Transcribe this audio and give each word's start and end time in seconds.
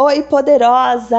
Oi, 0.00 0.22
poderosas! 0.22 1.10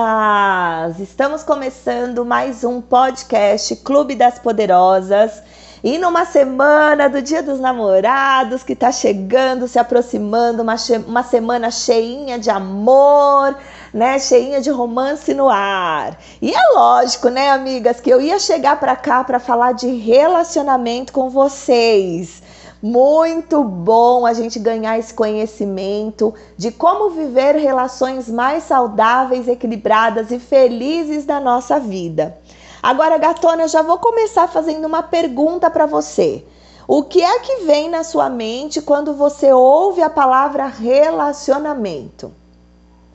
Estamos 1.01 1.43
começando 1.43 2.23
mais 2.23 2.63
um 2.63 2.79
podcast 2.79 3.75
Clube 3.75 4.15
das 4.15 4.39
Poderosas. 4.39 5.43
E 5.83 5.97
numa 5.97 6.23
semana 6.23 7.09
do 7.09 7.21
Dia 7.21 7.43
dos 7.43 7.59
Namorados 7.59 8.63
que 8.63 8.77
tá 8.77 8.89
chegando, 8.89 9.67
se 9.67 9.77
aproximando, 9.77 10.63
uma, 10.63 10.75
uma 11.05 11.23
semana 11.23 11.69
cheinha 11.69 12.39
de 12.39 12.49
amor, 12.49 13.53
né? 13.93 14.17
Cheinha 14.17 14.61
de 14.61 14.69
romance 14.69 15.33
no 15.33 15.49
ar. 15.49 16.17
E 16.41 16.49
é 16.49 16.69
lógico, 16.73 17.27
né, 17.27 17.49
amigas, 17.49 17.99
que 17.99 18.09
eu 18.09 18.21
ia 18.21 18.39
chegar 18.39 18.79
para 18.79 18.95
cá 18.95 19.25
para 19.25 19.41
falar 19.41 19.73
de 19.73 19.87
relacionamento 19.87 21.11
com 21.11 21.29
vocês. 21.29 22.41
Muito 22.81 23.61
bom 23.61 24.25
a 24.25 24.31
gente 24.31 24.57
ganhar 24.57 24.97
esse 24.97 25.13
conhecimento 25.13 26.33
de 26.55 26.71
como 26.71 27.09
viver 27.09 27.55
relações 27.55 28.29
mais 28.29 28.63
saudáveis, 28.63 29.49
equilibradas 29.49 30.31
e 30.31 30.39
felizes 30.39 31.25
da 31.25 31.41
nossa 31.41 31.77
vida. 31.77 32.37
Agora, 32.81 33.17
gatona, 33.17 33.63
eu 33.63 33.67
já 33.67 33.81
vou 33.81 33.97
começar 33.97 34.47
fazendo 34.47 34.85
uma 34.85 35.03
pergunta 35.03 35.69
para 35.69 35.85
você. 35.85 36.45
O 36.87 37.03
que 37.03 37.21
é 37.21 37.39
que 37.39 37.65
vem 37.65 37.89
na 37.89 38.05
sua 38.05 38.29
mente 38.29 38.81
quando 38.81 39.13
você 39.13 39.51
ouve 39.51 40.01
a 40.01 40.09
palavra 40.09 40.65
relacionamento? 40.65 42.31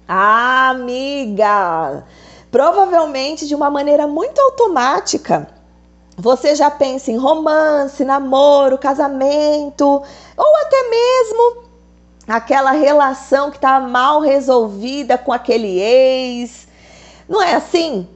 Ah, 0.07 0.69
amiga, 0.69 2.05
provavelmente 2.51 3.49
de 3.49 3.55
uma 3.55 3.71
maneira 3.71 4.07
muito 4.07 4.39
automática 4.39 5.49
você 6.17 6.55
já 6.55 6.71
pensa 6.71 7.11
em 7.11 7.17
romance, 7.17 8.05
namoro, 8.05 8.79
casamento, 8.79 10.03
ou 10.37 10.57
até 10.63 10.91
mesmo 10.91 11.65
aquela 12.27 12.71
relação 12.71 13.51
que 13.51 13.57
está 13.57 13.81
mal 13.81 14.21
resolvida 14.21 15.19
com 15.19 15.33
aquele 15.33 15.81
ex. 15.81 16.67
Não 17.29 17.43
é 17.43 17.55
assim? 17.55 18.09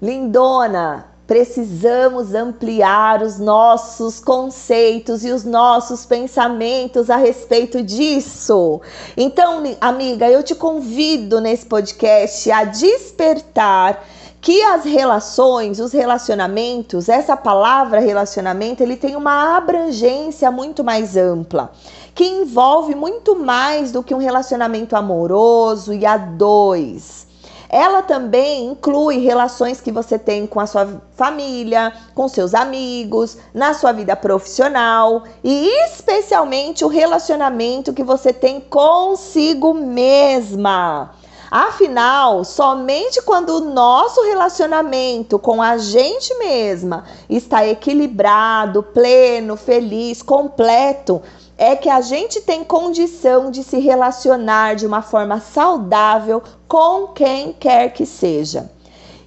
Lindona, 0.00 1.06
precisamos 1.26 2.34
ampliar 2.34 3.22
os 3.22 3.38
nossos 3.38 4.20
conceitos 4.20 5.24
e 5.24 5.30
os 5.30 5.44
nossos 5.44 6.04
pensamentos 6.04 7.10
a 7.10 7.16
respeito 7.16 7.82
disso. 7.82 8.80
Então, 9.16 9.62
amiga, 9.80 10.28
eu 10.28 10.42
te 10.42 10.54
convido 10.54 11.40
nesse 11.40 11.66
podcast 11.66 12.50
a 12.50 12.64
despertar 12.64 14.04
que 14.46 14.62
as 14.62 14.84
relações, 14.84 15.80
os 15.80 15.90
relacionamentos, 15.90 17.08
essa 17.08 17.36
palavra 17.36 17.98
relacionamento, 17.98 18.80
ele 18.80 18.96
tem 18.96 19.16
uma 19.16 19.56
abrangência 19.56 20.52
muito 20.52 20.84
mais 20.84 21.16
ampla, 21.16 21.72
que 22.14 22.24
envolve 22.24 22.94
muito 22.94 23.34
mais 23.34 23.90
do 23.90 24.04
que 24.04 24.14
um 24.14 24.18
relacionamento 24.18 24.94
amoroso 24.94 25.92
e 25.92 26.06
a 26.06 26.16
dois. 26.16 27.26
Ela 27.68 28.02
também 28.02 28.66
inclui 28.66 29.18
relações 29.18 29.80
que 29.80 29.90
você 29.90 30.16
tem 30.16 30.46
com 30.46 30.60
a 30.60 30.66
sua 30.68 31.02
família, 31.16 31.92
com 32.14 32.28
seus 32.28 32.54
amigos, 32.54 33.36
na 33.52 33.74
sua 33.74 33.90
vida 33.90 34.14
profissional 34.14 35.24
e 35.42 35.66
especialmente 35.86 36.84
o 36.84 36.88
relacionamento 36.88 37.92
que 37.92 38.04
você 38.04 38.32
tem 38.32 38.60
consigo 38.60 39.74
mesma. 39.74 41.10
Afinal, 41.50 42.44
somente 42.44 43.22
quando 43.22 43.50
o 43.50 43.60
nosso 43.60 44.22
relacionamento 44.22 45.38
com 45.38 45.62
a 45.62 45.78
gente 45.78 46.34
mesma 46.38 47.04
está 47.28 47.66
equilibrado, 47.66 48.82
pleno, 48.82 49.56
feliz, 49.56 50.22
completo, 50.22 51.22
é 51.56 51.76
que 51.76 51.88
a 51.88 52.00
gente 52.00 52.40
tem 52.40 52.64
condição 52.64 53.50
de 53.50 53.62
se 53.62 53.78
relacionar 53.78 54.74
de 54.74 54.86
uma 54.86 55.02
forma 55.02 55.40
saudável 55.40 56.42
com 56.66 57.08
quem 57.08 57.52
quer 57.52 57.92
que 57.92 58.04
seja. 58.04 58.70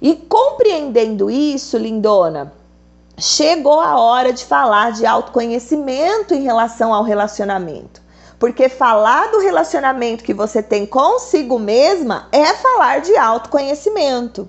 E 0.00 0.14
compreendendo 0.14 1.30
isso, 1.30 1.76
lindona, 1.76 2.52
chegou 3.18 3.80
a 3.80 3.98
hora 3.98 4.32
de 4.32 4.44
falar 4.44 4.92
de 4.92 5.04
autoconhecimento 5.04 6.34
em 6.34 6.42
relação 6.42 6.94
ao 6.94 7.02
relacionamento. 7.02 8.00
Porque 8.40 8.70
falar 8.70 9.30
do 9.30 9.38
relacionamento 9.38 10.24
que 10.24 10.32
você 10.32 10.62
tem 10.62 10.86
consigo 10.86 11.58
mesma 11.58 12.26
é 12.32 12.46
falar 12.54 13.02
de 13.02 13.14
autoconhecimento. 13.14 14.48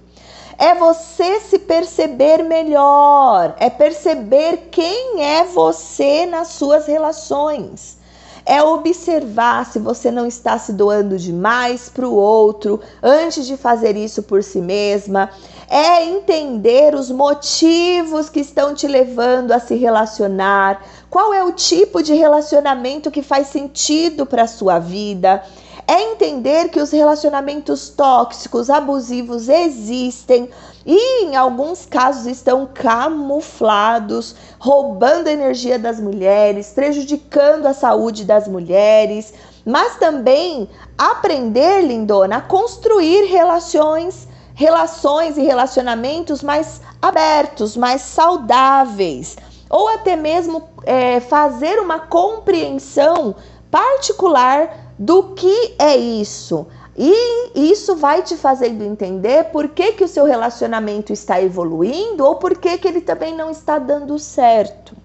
É 0.58 0.74
você 0.74 1.42
se 1.42 1.60
perceber 1.60 2.42
melhor, 2.42 3.54
é 3.60 3.70
perceber 3.70 4.70
quem 4.72 5.22
é 5.22 5.44
você 5.44 6.26
nas 6.26 6.50
suas 6.50 6.88
relações. 6.88 7.98
É 8.46 8.64
observar 8.64 9.66
se 9.66 9.78
você 9.78 10.10
não 10.10 10.26
está 10.26 10.58
se 10.58 10.72
doando 10.72 11.18
demais 11.18 11.90
para 11.90 12.08
o 12.08 12.16
outro 12.16 12.80
antes 13.04 13.46
de 13.46 13.58
fazer 13.58 13.98
isso 13.98 14.24
por 14.24 14.42
si 14.42 14.62
mesma 14.62 15.30
é 15.72 16.04
entender 16.04 16.94
os 16.94 17.10
motivos 17.10 18.30
que 18.30 18.42
estão 18.42 18.76
te 18.76 18.86
levando 18.88 19.54
a 19.54 19.60
se 19.60 19.74
relacionar, 19.76 20.84
qual 21.10 21.34
é 21.34 21.42
o 21.46 21.54
tipo 21.54 22.04
de 22.04 22.14
relacionamento 22.14 23.10
que 23.10 23.22
faz 23.22 23.48
sentido 23.48 24.26
para 24.26 24.44
a 24.44 24.48
sua 24.48 24.80
vida. 24.80 25.42
É 25.88 26.12
entender 26.12 26.68
que 26.68 26.82
os 26.82 26.92
relacionamentos 26.92 27.88
tóxicos, 27.88 28.70
abusivos 28.70 29.48
existem 29.48 30.50
e 30.86 31.24
em 31.24 31.38
alguns 31.38 31.86
casos 31.86 32.26
estão 32.26 32.68
camuflados, 32.74 34.36
roubando 34.60 35.28
a 35.28 35.32
energia 35.32 35.80
das 35.80 36.02
mulheres, 36.02 36.74
prejudicando 36.76 37.66
a 37.66 37.74
saúde 37.74 38.26
das 38.26 38.46
mulheres, 38.46 39.34
mas 39.66 39.96
também 39.96 40.68
aprender, 40.98 41.82
lindona, 41.82 42.38
a 42.38 42.42
construir 42.42 43.28
relações 43.28 44.30
relações 44.62 45.38
e 45.38 45.42
relacionamentos 45.42 46.44
mais 46.44 46.82
abertos, 47.02 47.76
mais 47.76 48.02
saudáveis, 48.02 49.36
ou 49.68 49.88
até 49.90 50.16
mesmo 50.16 50.70
é, 50.84 51.20
fazer 51.20 51.80
uma 51.80 51.98
compreensão 51.98 53.34
particular 53.72 54.94
do 55.00 55.34
que 55.34 55.74
é 55.80 55.98
isso. 55.98 56.68
E 56.96 57.72
isso 57.72 57.96
vai 57.96 58.22
te 58.22 58.38
fazendo 58.38 58.84
entender 58.84 59.46
por 59.46 59.70
que, 59.70 59.94
que 59.94 60.04
o 60.04 60.08
seu 60.08 60.26
relacionamento 60.26 61.12
está 61.12 61.42
evoluindo 61.42 62.24
ou 62.24 62.36
por 62.36 62.56
que, 62.56 62.78
que 62.78 62.88
ele 62.88 63.02
também 63.02 63.36
não 63.36 63.50
está 63.50 63.80
dando 63.80 64.20
certo. 64.20 64.96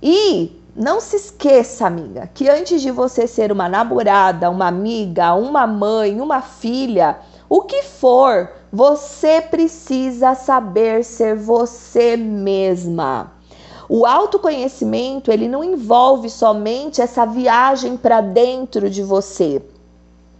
E 0.00 0.62
não 0.76 1.00
se 1.00 1.16
esqueça, 1.16 1.88
amiga, 1.88 2.30
que 2.32 2.48
antes 2.48 2.80
de 2.80 2.92
você 2.92 3.26
ser 3.26 3.50
uma 3.50 3.68
namorada, 3.68 4.48
uma 4.48 4.68
amiga, 4.68 5.34
uma 5.34 5.66
mãe, 5.66 6.20
uma 6.20 6.40
filha, 6.40 7.18
o 7.56 7.62
que 7.62 7.84
for, 7.84 8.50
você 8.72 9.40
precisa 9.40 10.34
saber 10.34 11.04
ser 11.04 11.36
você 11.36 12.16
mesma. 12.16 13.32
O 13.88 14.04
autoconhecimento, 14.04 15.30
ele 15.30 15.46
não 15.46 15.62
envolve 15.62 16.28
somente 16.28 17.00
essa 17.00 17.24
viagem 17.24 17.96
para 17.96 18.20
dentro 18.20 18.90
de 18.90 19.04
você, 19.04 19.62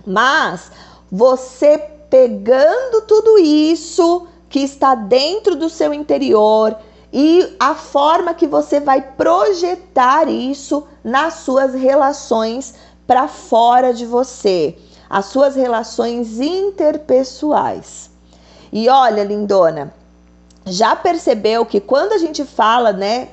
mas 0.04 0.72
você 1.08 1.78
pegando 2.10 3.02
tudo 3.02 3.38
isso 3.38 4.26
que 4.48 4.58
está 4.58 4.96
dentro 4.96 5.54
do 5.54 5.70
seu 5.70 5.94
interior 5.94 6.76
e 7.12 7.54
a 7.60 7.76
forma 7.76 8.34
que 8.34 8.48
você 8.48 8.80
vai 8.80 9.00
projetar 9.00 10.28
isso 10.28 10.82
nas 11.04 11.34
suas 11.34 11.74
relações 11.74 12.74
para 13.06 13.28
fora 13.28 13.94
de 13.94 14.04
você 14.04 14.76
as 15.14 15.26
suas 15.26 15.54
relações 15.54 16.40
interpessoais. 16.40 18.10
E 18.72 18.88
olha, 18.88 19.22
lindona, 19.22 19.94
já 20.66 20.96
percebeu 20.96 21.64
que 21.64 21.78
quando 21.78 22.14
a 22.14 22.18
gente 22.18 22.44
fala, 22.44 22.92
né, 22.92 23.28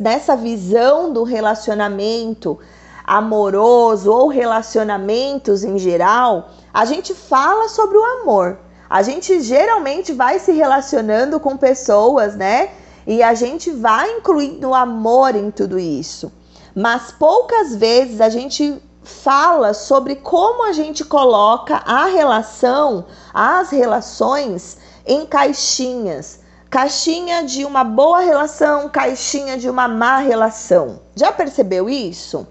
nessa 0.00 0.34
visão 0.34 1.12
do 1.12 1.22
relacionamento 1.22 2.58
amoroso 3.04 4.10
ou 4.10 4.26
relacionamentos 4.26 5.62
em 5.62 5.78
geral, 5.78 6.48
a 6.74 6.84
gente 6.84 7.14
fala 7.14 7.68
sobre 7.68 7.96
o 7.96 8.04
amor. 8.04 8.58
A 8.88 9.00
gente 9.00 9.40
geralmente 9.40 10.12
vai 10.12 10.40
se 10.40 10.50
relacionando 10.50 11.38
com 11.38 11.56
pessoas, 11.56 12.34
né? 12.34 12.70
E 13.06 13.22
a 13.22 13.34
gente 13.34 13.70
vai 13.70 14.16
incluindo 14.16 14.70
o 14.70 14.74
amor 14.74 15.36
em 15.36 15.52
tudo 15.52 15.78
isso. 15.78 16.32
Mas 16.74 17.12
poucas 17.12 17.76
vezes 17.76 18.20
a 18.20 18.28
gente 18.28 18.82
fala 19.02 19.72
sobre 19.74 20.16
como 20.16 20.64
a 20.64 20.72
gente 20.72 21.04
coloca 21.04 21.76
a 21.86 22.06
relação, 22.06 23.06
as 23.32 23.70
relações 23.70 24.78
em 25.06 25.26
caixinhas. 25.26 26.40
Caixinha 26.68 27.42
de 27.42 27.64
uma 27.64 27.82
boa 27.82 28.20
relação, 28.20 28.88
caixinha 28.88 29.58
de 29.58 29.68
uma 29.68 29.88
má 29.88 30.18
relação. 30.18 31.00
Já 31.16 31.32
percebeu 31.32 31.88
isso? 31.88 32.46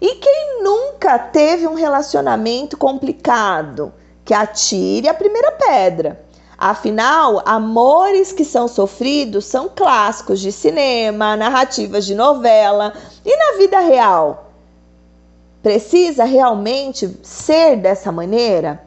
E 0.00 0.14
quem 0.14 0.62
nunca 0.62 1.18
teve 1.18 1.66
um 1.66 1.74
relacionamento 1.74 2.76
complicado? 2.76 3.92
Que 4.24 4.32
atire 4.32 5.08
a 5.08 5.14
primeira 5.14 5.50
pedra. 5.52 6.24
Afinal, 6.56 7.42
amores 7.44 8.32
que 8.32 8.44
são 8.44 8.68
sofridos 8.68 9.44
são 9.44 9.68
clássicos 9.68 10.40
de 10.40 10.52
cinema, 10.52 11.36
narrativas 11.36 12.04
de 12.04 12.14
novela 12.14 12.92
e 13.24 13.36
na 13.36 13.58
vida 13.58 13.80
real. 13.80 14.47
Precisa 15.62 16.24
realmente 16.24 17.18
ser 17.22 17.76
dessa 17.76 18.12
maneira? 18.12 18.86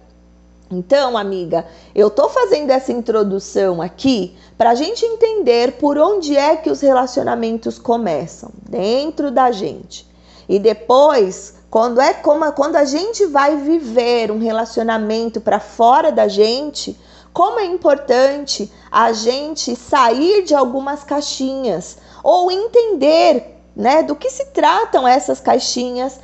Então, 0.72 1.18
amiga, 1.18 1.66
eu 1.94 2.10
tô 2.10 2.30
fazendo 2.30 2.72
essa 2.72 2.94
introdução 2.94 3.82
aqui 3.82 4.38
para 4.58 4.70
a 4.70 4.76
gente 4.76 5.06
entender 5.06 5.74
por 5.74 5.98
onde 5.98 6.38
é 6.38 6.56
que 6.56 6.70
os 6.70 6.80
relacionamentos 6.80 7.78
começam 7.78 8.52
dentro 8.70 9.30
da 9.30 9.52
gente. 9.52 10.10
E 10.48 10.58
depois, 10.58 11.56
quando 11.70 12.00
é 12.00 12.14
como 12.14 12.50
quando 12.54 12.78
a 12.78 12.86
gente 12.86 13.26
vai 13.26 13.58
viver 13.58 14.32
um 14.32 14.40
relacionamento 14.40 15.42
para 15.42 15.60
fora 15.60 16.10
da 16.10 16.30
gente, 16.30 16.98
como 17.34 17.60
é 17.60 17.66
importante 17.66 18.72
a 18.90 19.12
gente 19.12 19.76
sair 19.76 20.44
de 20.44 20.56
algumas 20.56 21.04
caixinhas 21.04 21.98
ou 22.24 22.50
entender, 22.50 23.58
né, 23.76 24.04
do 24.04 24.16
que 24.16 24.30
se 24.30 24.46
tratam 24.48 25.08
essas 25.08 25.40
caixinhas 25.40 26.20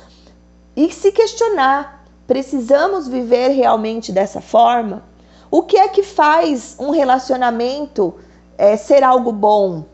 e 0.86 0.92
se 0.92 1.12
questionar 1.12 1.98
Precisamos 2.28 3.08
viver 3.08 3.52
realmente 3.52 4.12
dessa 4.12 4.42
forma? 4.42 5.02
O 5.50 5.62
que 5.62 5.78
é 5.78 5.88
que 5.88 6.02
faz 6.02 6.76
um 6.78 6.90
relacionamento 6.90 8.14
é, 8.58 8.76
ser 8.76 9.02
algo 9.02 9.32
bom? 9.32 9.86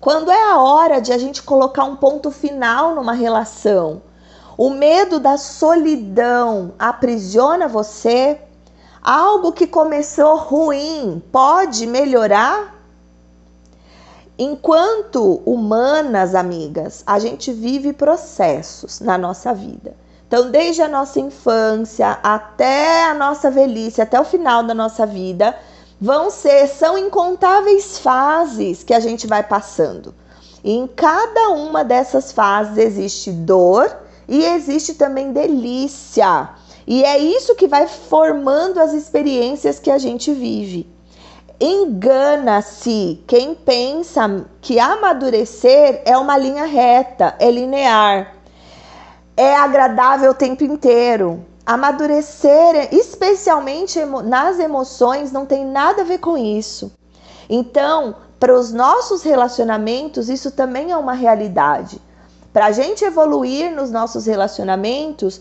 Quando 0.00 0.32
é 0.32 0.42
a 0.50 0.58
hora 0.58 1.00
de 1.00 1.12
a 1.12 1.18
gente 1.18 1.44
colocar 1.44 1.84
um 1.84 1.94
ponto 1.94 2.32
final 2.32 2.96
numa 2.96 3.12
relação, 3.12 4.02
o 4.58 4.70
medo 4.70 5.20
da 5.20 5.38
solidão 5.38 6.74
aprisiona 6.76 7.68
você? 7.68 8.40
Algo 9.00 9.52
que 9.52 9.68
começou 9.68 10.34
ruim 10.34 11.22
pode 11.30 11.86
melhorar? 11.86 12.74
Enquanto 14.38 15.40
humanas, 15.46 16.34
amigas, 16.34 17.02
a 17.06 17.18
gente 17.18 17.52
vive 17.52 17.94
processos 17.94 19.00
na 19.00 19.16
nossa 19.16 19.54
vida. 19.54 19.94
Então, 20.28 20.50
desde 20.50 20.82
a 20.82 20.88
nossa 20.88 21.18
infância 21.18 22.18
até 22.22 23.04
a 23.04 23.14
nossa 23.14 23.50
velhice, 23.50 24.02
até 24.02 24.20
o 24.20 24.24
final 24.24 24.62
da 24.62 24.74
nossa 24.74 25.06
vida, 25.06 25.56
vão 25.98 26.30
ser, 26.30 26.66
são 26.66 26.98
incontáveis 26.98 27.98
fases 27.98 28.82
que 28.82 28.92
a 28.92 29.00
gente 29.00 29.26
vai 29.26 29.42
passando. 29.42 30.14
E 30.62 30.72
em 30.72 30.86
cada 30.86 31.50
uma 31.50 31.82
dessas 31.82 32.30
fases 32.32 32.76
existe 32.76 33.30
dor 33.30 33.96
e 34.28 34.44
existe 34.44 34.94
também 34.94 35.32
delícia. 35.32 36.50
E 36.86 37.04
é 37.04 37.16
isso 37.16 37.54
que 37.54 37.66
vai 37.66 37.88
formando 37.88 38.80
as 38.80 38.92
experiências 38.92 39.78
que 39.78 39.90
a 39.90 39.96
gente 39.96 40.32
vive. 40.32 40.94
Engana-se 41.60 43.22
quem 43.26 43.54
pensa 43.54 44.46
que 44.60 44.78
amadurecer 44.78 46.02
é 46.04 46.16
uma 46.16 46.36
linha 46.36 46.66
reta, 46.66 47.34
é 47.38 47.50
linear 47.50 48.36
é 49.36 49.54
agradável 49.54 50.30
o 50.30 50.34
tempo 50.34 50.64
inteiro. 50.64 51.44
Amadurecer, 51.64 52.88
especialmente 52.92 54.02
nas 54.24 54.58
emoções, 54.58 55.30
não 55.30 55.44
tem 55.44 55.66
nada 55.66 56.02
a 56.02 56.04
ver 56.04 56.18
com 56.18 56.38
isso. 56.38 56.92
Então, 57.48 58.16
para 58.40 58.54
os 58.54 58.72
nossos 58.72 59.22
relacionamentos, 59.22 60.28
isso 60.28 60.50
também 60.50 60.90
é 60.90 60.96
uma 60.96 61.12
realidade. 61.12 62.00
Para 62.52 62.66
a 62.66 62.72
gente 62.72 63.04
evoluir 63.04 63.74
nos 63.74 63.90
nossos 63.90 64.26
relacionamentos, 64.26 65.40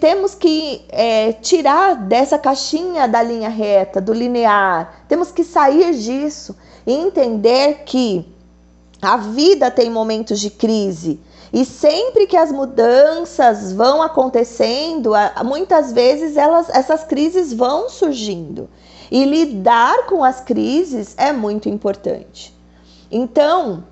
temos 0.00 0.34
que 0.34 0.84
é, 0.88 1.32
tirar 1.34 1.94
dessa 1.94 2.38
caixinha 2.38 3.06
da 3.06 3.22
linha 3.22 3.48
reta, 3.48 4.00
do 4.00 4.12
linear. 4.12 5.04
Temos 5.06 5.30
que 5.30 5.44
sair 5.44 5.94
disso 5.94 6.56
e 6.86 6.92
entender 6.92 7.82
que 7.84 8.26
a 9.00 9.16
vida 9.16 9.70
tem 9.70 9.90
momentos 9.90 10.40
de 10.40 10.50
crise. 10.50 11.20
E 11.52 11.64
sempre 11.64 12.26
que 12.26 12.36
as 12.36 12.52
mudanças 12.52 13.72
vão 13.72 14.02
acontecendo, 14.02 15.12
muitas 15.44 15.92
vezes 15.92 16.36
elas, 16.36 16.68
essas 16.70 17.04
crises 17.04 17.52
vão 17.52 17.88
surgindo. 17.88 18.68
E 19.10 19.24
lidar 19.24 20.06
com 20.06 20.22
as 20.22 20.40
crises 20.40 21.14
é 21.16 21.32
muito 21.32 21.68
importante. 21.68 22.54
Então, 23.10 23.84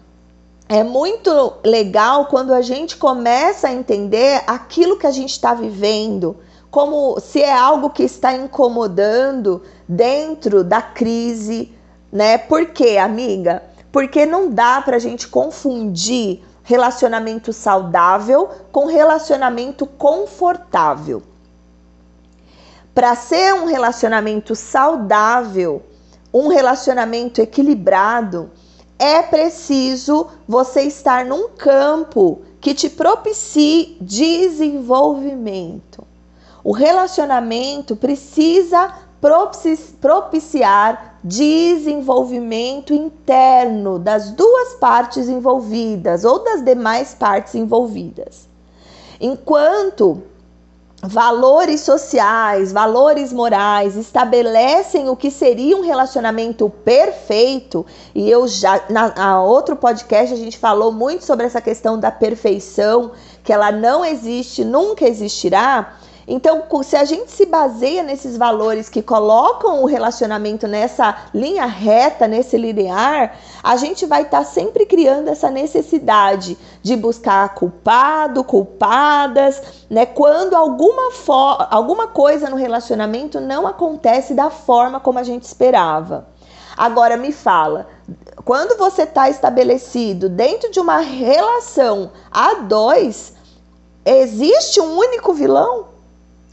é 0.69 0.83
muito 0.83 1.55
legal 1.65 2.27
quando 2.27 2.53
a 2.53 2.61
gente 2.61 2.97
começa 2.97 3.69
a 3.69 3.73
entender 3.73 4.43
aquilo 4.47 4.99
que 4.99 5.07
a 5.07 5.13
gente 5.13 5.31
está 5.31 5.55
vivendo, 5.55 6.37
como 6.71 7.21
se 7.21 7.41
é 7.41 7.57
algo 7.57 7.91
que 7.91 8.03
está 8.03 8.33
incomodando 8.35 9.63
dentro 9.89 10.65
da 10.65 10.83
crise, 10.83 11.73
né? 12.13 12.37
Por 12.37 12.67
quê, 12.67 12.99
amiga? 12.99 13.63
Porque 13.93 14.27
não 14.27 14.51
dá 14.51 14.81
para 14.83 14.97
a 14.97 14.99
gente 14.99 15.29
confundir 15.29 16.43
relacionamento 16.65 17.53
saudável 17.53 18.51
com 18.73 18.87
relacionamento 18.87 19.87
confortável. 19.87 21.23
Para 22.93 23.15
ser 23.15 23.55
um 23.55 23.67
relacionamento 23.67 24.57
saudável, 24.57 25.83
um 26.35 26.49
relacionamento 26.49 27.41
equilibrado, 27.41 28.51
é 28.99 29.23
preciso 29.23 30.27
você 30.49 30.83
estar 30.83 31.25
num 31.25 31.51
campo 31.51 32.43
que 32.61 32.75
te 32.75 32.91
propicie 32.91 33.97
desenvolvimento. 34.01 36.05
O 36.65 36.73
relacionamento 36.73 37.95
precisa 37.95 38.93
propiciar 40.01 41.19
desenvolvimento 41.23 42.95
interno 42.95 43.99
das 43.99 44.31
duas 44.31 44.75
partes 44.75 45.29
envolvidas 45.29 46.25
ou 46.25 46.43
das 46.43 46.63
demais 46.63 47.15
partes 47.15 47.55
envolvidas. 47.55 48.49
Enquanto 49.21 50.23
valores 51.07 51.81
sociais, 51.83 52.73
valores 52.73 53.33
morais 53.33 53.97
estabelecem 53.97 55.09
o 55.09 55.17
que 55.17 55.31
seria 55.31 55.77
um 55.77 55.83
relacionamento 55.83 56.69
perfeito, 56.85 57.87
e 58.15 58.29
eu 58.29 58.47
já 58.49 58.83
na, 58.91 59.15
na 59.15 59.43
outro 59.43 59.77
podcast 59.77 60.35
a 60.35 60.37
gente 60.37 60.59
falou 60.59 60.91
muito 60.91 61.25
sobre 61.25 61.47
essa 61.47 61.61
questão 61.61 61.99
da 61.99 62.11
perfeição, 62.11 63.13
que 63.45 63.53
ela 63.53 63.71
não 63.71 64.05
existe, 64.05 64.65
nunca 64.65 65.07
existirá. 65.07 65.97
Então, 66.29 66.65
se 66.83 66.97
a 66.97 67.05
gente 67.05 67.31
se 67.31 67.47
baseia 67.47 68.03
nesses 68.03 68.37
valores 68.37 68.89
que 68.89 69.01
colocam 69.01 69.83
o 69.83 69.87
relacionamento 69.87 70.67
nessa 70.67 71.17
linha 71.33 71.67
reta, 71.67 72.27
nesse 72.27 72.59
linear, 72.59 73.39
a 73.63 73.77
gente 73.77 74.05
vai 74.07 74.23
estar 74.23 74.39
tá 74.39 74.45
sempre 74.45 74.85
criando 74.87 75.29
essa 75.29 75.49
necessidade 75.51 76.59
de 76.83 76.97
buscar 76.97 77.55
culpado, 77.55 78.43
culpadas, 78.43 79.63
né? 79.89 80.05
Quando 80.05 80.55
alguma, 80.55 81.13
alguma 81.71 82.09
coisa 82.09 82.51
no 82.51 82.57
relacionamento 82.57 83.41
não 83.41 83.65
acontece 83.65 84.35
da 84.35 84.51
forma 84.51 84.99
como 84.99 85.21
a 85.21 85.23
gente 85.23 85.45
esperava. 85.45 86.27
Agora 86.77 87.17
me 87.17 87.31
fala, 87.31 87.87
quando 88.45 88.77
você 88.77 89.03
está 89.03 89.31
estabelecido 89.31 90.29
dentro 90.29 90.73
de 90.73 90.81
uma 90.81 90.99
relação 90.99 92.11
a 92.31 92.55
dois, 92.55 93.33
existe 94.05 94.81
um 94.81 94.99
único 94.99 95.33
vilão? 95.33 95.96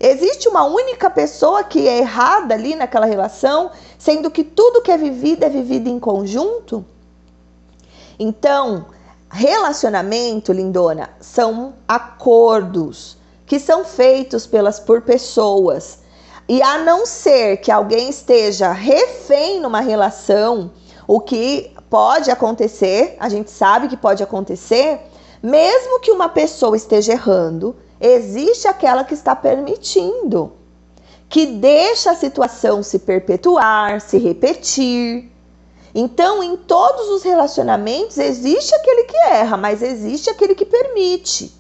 Existe 0.06 0.50
uma 0.50 0.66
única 0.66 1.10
pessoa 1.10 1.64
que 1.64 1.88
é 1.88 2.00
errada 2.00 2.54
ali 2.54 2.76
naquela 2.76 3.06
relação, 3.06 3.72
sendo 3.98 4.30
que 4.30 4.44
tudo 4.44 4.82
que 4.82 4.92
é 4.92 4.98
vivido 4.98 5.46
é 5.46 5.50
vivido 5.50 5.88
em 5.88 5.98
conjunto? 5.98 6.84
Então, 8.20 8.88
relacionamento, 9.32 10.52
lindona, 10.52 11.10
são 11.22 11.76
acordos 11.88 13.18
que 13.46 13.58
são 13.58 13.86
feitos 13.86 14.46
pelas 14.46 14.78
por 14.78 15.04
pessoas. 15.04 16.00
E 16.50 16.62
a 16.62 16.80
não 16.80 17.06
ser 17.06 17.58
que 17.62 17.72
alguém 17.72 18.10
esteja 18.10 18.74
refém 18.74 19.62
numa 19.62 19.80
relação, 19.80 20.72
o 21.08 21.22
que 21.22 21.74
pode 21.90 22.30
acontecer, 22.30 23.16
a 23.22 23.30
gente 23.30 23.50
sabe 23.50 23.88
que 23.88 23.96
pode 23.96 24.22
acontecer, 24.22 25.00
mesmo 25.42 26.02
que 26.02 26.12
uma 26.12 26.28
pessoa 26.28 26.76
esteja 26.76 27.14
errando, 27.14 27.74
existe 28.04 28.68
aquela 28.68 29.06
que 29.06 29.14
está 29.14 29.34
permitindo, 29.34 30.52
que 31.30 31.46
deixa 31.46 32.12
a 32.12 32.16
situação 32.16 32.84
se 32.84 33.00
perpetuar, 33.00 34.02
se 34.02 34.18
repetir. 34.18 35.32
Então, 35.96 36.44
em 36.44 36.58
todos 36.58 37.08
os 37.10 37.24
relacionamentos, 37.24 38.18
existe 38.18 38.76
aquele 38.76 39.04
que 39.06 39.18
erra, 39.30 39.56
mas 39.56 39.82
existe 39.82 40.30
aquele 40.30 40.54
que 40.54 40.66
permite. 40.66 41.54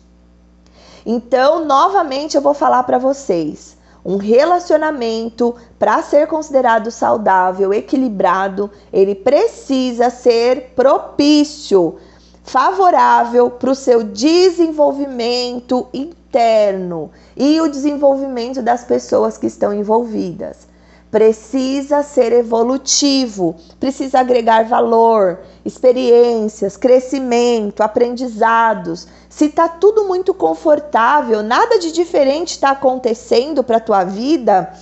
Então, 1.05 1.63
novamente, 1.63 2.35
eu 2.35 2.41
vou 2.41 2.53
falar 2.53 2.83
para 2.83 2.97
vocês: 2.97 3.77
um 4.03 4.17
relacionamento, 4.17 5.55
para 5.79 6.01
ser 6.01 6.27
considerado 6.27 6.91
saudável, 6.91 7.73
equilibrado, 7.73 8.69
ele 8.91 9.15
precisa 9.15 10.09
ser 10.09 10.73
propício, 10.75 11.97
favorável 12.43 13.49
para 13.49 13.71
o 13.71 13.75
seu 13.75 14.03
desenvolvimento 14.03 15.87
interno 15.93 17.09
e 17.35 17.59
o 17.61 17.69
desenvolvimento 17.69 18.61
das 18.61 18.83
pessoas 18.83 19.37
que 19.37 19.47
estão 19.47 19.73
envolvidas. 19.73 20.67
Precisa 21.09 22.01
ser 22.01 22.33
evolutivo, 22.33 23.55
precisa 23.79 24.19
agregar 24.19 24.63
valor, 24.65 25.39
experiências, 25.63 26.75
crescimento, 26.75 27.81
aprendizados. 27.81 29.07
Se 29.29 29.45
está 29.45 29.69
tudo 29.69 30.05
muito 30.05 30.33
confortável, 30.33 31.43
nada 31.43 31.77
de 31.77 31.91
diferente 31.91 32.51
está 32.51 32.71
acontecendo 32.71 33.63
para 33.63 33.79
tua 33.79 34.03
vida, 34.03 34.73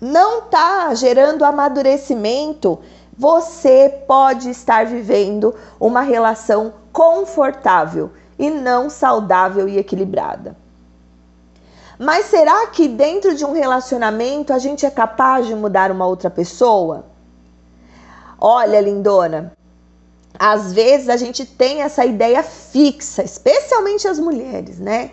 não 0.00 0.40
está 0.40 0.92
gerando 0.94 1.44
amadurecimento, 1.44 2.80
você 3.16 4.02
pode 4.06 4.50
estar 4.50 4.86
vivendo 4.86 5.54
uma 5.78 6.00
relação 6.00 6.74
confortável 6.92 8.10
e 8.38 8.50
não 8.50 8.90
saudável 8.90 9.68
e 9.68 9.78
equilibrada. 9.78 10.56
Mas 11.98 12.26
será 12.26 12.66
que 12.66 12.88
dentro 12.88 13.34
de 13.34 13.44
um 13.44 13.52
relacionamento 13.52 14.52
a 14.52 14.58
gente 14.58 14.84
é 14.84 14.90
capaz 14.90 15.46
de 15.46 15.54
mudar 15.54 15.92
uma 15.92 16.06
outra 16.06 16.28
pessoa? 16.28 17.06
Olha, 18.38 18.80
lindona, 18.80 19.52
às 20.38 20.72
vezes 20.72 21.08
a 21.08 21.16
gente 21.16 21.46
tem 21.46 21.82
essa 21.82 22.04
ideia 22.04 22.42
fixa, 22.42 23.22
especialmente 23.22 24.08
as 24.08 24.18
mulheres, 24.18 24.80
né? 24.80 25.12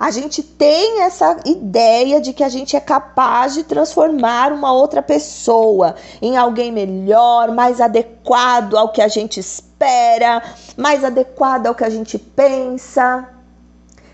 A 0.00 0.10
gente 0.10 0.42
tem 0.42 1.02
essa 1.02 1.36
ideia 1.44 2.22
de 2.22 2.32
que 2.32 2.42
a 2.42 2.48
gente 2.48 2.74
é 2.74 2.80
capaz 2.80 3.52
de 3.52 3.62
transformar 3.62 4.50
uma 4.50 4.72
outra 4.72 5.02
pessoa 5.02 5.94
em 6.22 6.38
alguém 6.38 6.72
melhor, 6.72 7.52
mais 7.52 7.82
adequado 7.82 8.78
ao 8.78 8.92
que 8.92 9.02
a 9.02 9.08
gente 9.08 9.38
espera, 9.38 10.42
mais 10.74 11.04
adequado 11.04 11.66
ao 11.66 11.74
que 11.74 11.84
a 11.84 11.90
gente 11.90 12.18
pensa, 12.18 13.28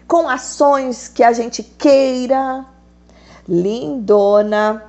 com 0.08 0.28
ações 0.28 1.06
que 1.06 1.22
a 1.22 1.32
gente 1.32 1.62
queira. 1.62 2.66
Lindona, 3.48 4.82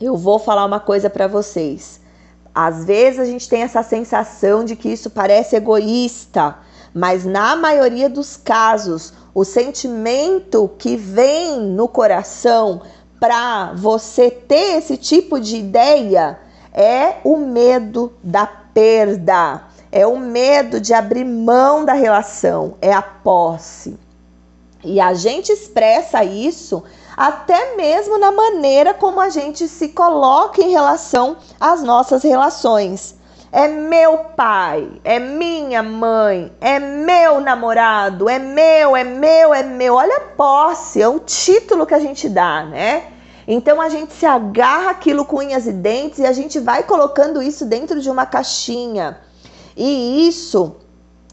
eu 0.00 0.16
vou 0.16 0.40
falar 0.40 0.64
uma 0.64 0.80
coisa 0.80 1.08
para 1.08 1.28
vocês. 1.28 2.00
Às 2.52 2.84
vezes 2.84 3.20
a 3.20 3.24
gente 3.24 3.48
tem 3.48 3.62
essa 3.62 3.84
sensação 3.84 4.64
de 4.64 4.74
que 4.74 4.88
isso 4.88 5.08
parece 5.08 5.54
egoísta, 5.54 6.56
mas 6.92 7.24
na 7.24 7.54
maioria 7.54 8.10
dos 8.10 8.36
casos, 8.36 9.12
o 9.34 9.44
sentimento 9.44 10.70
que 10.78 10.96
vem 10.96 11.60
no 11.60 11.86
coração 11.86 12.82
para 13.18 13.72
você 13.74 14.30
ter 14.30 14.78
esse 14.78 14.96
tipo 14.96 15.38
de 15.38 15.56
ideia 15.56 16.38
é 16.72 17.16
o 17.24 17.36
medo 17.36 18.12
da 18.22 18.46
perda, 18.46 19.62
é 19.92 20.06
o 20.06 20.18
medo 20.18 20.80
de 20.80 20.94
abrir 20.94 21.24
mão 21.24 21.84
da 21.84 21.92
relação, 21.92 22.74
é 22.80 22.92
a 22.92 23.02
posse. 23.02 23.98
E 24.82 24.98
a 24.98 25.12
gente 25.12 25.52
expressa 25.52 26.24
isso 26.24 26.82
até 27.16 27.76
mesmo 27.76 28.18
na 28.18 28.32
maneira 28.32 28.94
como 28.94 29.20
a 29.20 29.28
gente 29.28 29.68
se 29.68 29.88
coloca 29.88 30.62
em 30.62 30.70
relação 30.70 31.36
às 31.60 31.82
nossas 31.82 32.22
relações. 32.22 33.14
É 33.52 33.66
meu 33.66 34.18
pai, 34.36 34.88
é 35.02 35.18
minha 35.18 35.82
mãe, 35.82 36.52
é 36.60 36.78
meu 36.78 37.40
namorado, 37.40 38.28
é 38.28 38.38
meu, 38.38 38.96
é 38.96 39.02
meu, 39.02 39.52
é 39.52 39.64
meu. 39.64 39.94
Olha 39.94 40.18
a 40.18 40.20
posse, 40.36 41.02
é 41.02 41.08
o 41.08 41.18
título 41.18 41.84
que 41.84 41.94
a 41.94 41.98
gente 41.98 42.28
dá, 42.28 42.64
né? 42.64 43.08
Então 43.48 43.80
a 43.80 43.88
gente 43.88 44.12
se 44.12 44.24
agarra 44.24 44.90
aquilo 44.90 45.24
com 45.24 45.38
unhas 45.38 45.66
e 45.66 45.72
dentes 45.72 46.20
e 46.20 46.26
a 46.26 46.32
gente 46.32 46.60
vai 46.60 46.84
colocando 46.84 47.42
isso 47.42 47.66
dentro 47.66 48.00
de 48.00 48.08
uma 48.08 48.24
caixinha. 48.24 49.18
E 49.76 50.28
isso 50.28 50.76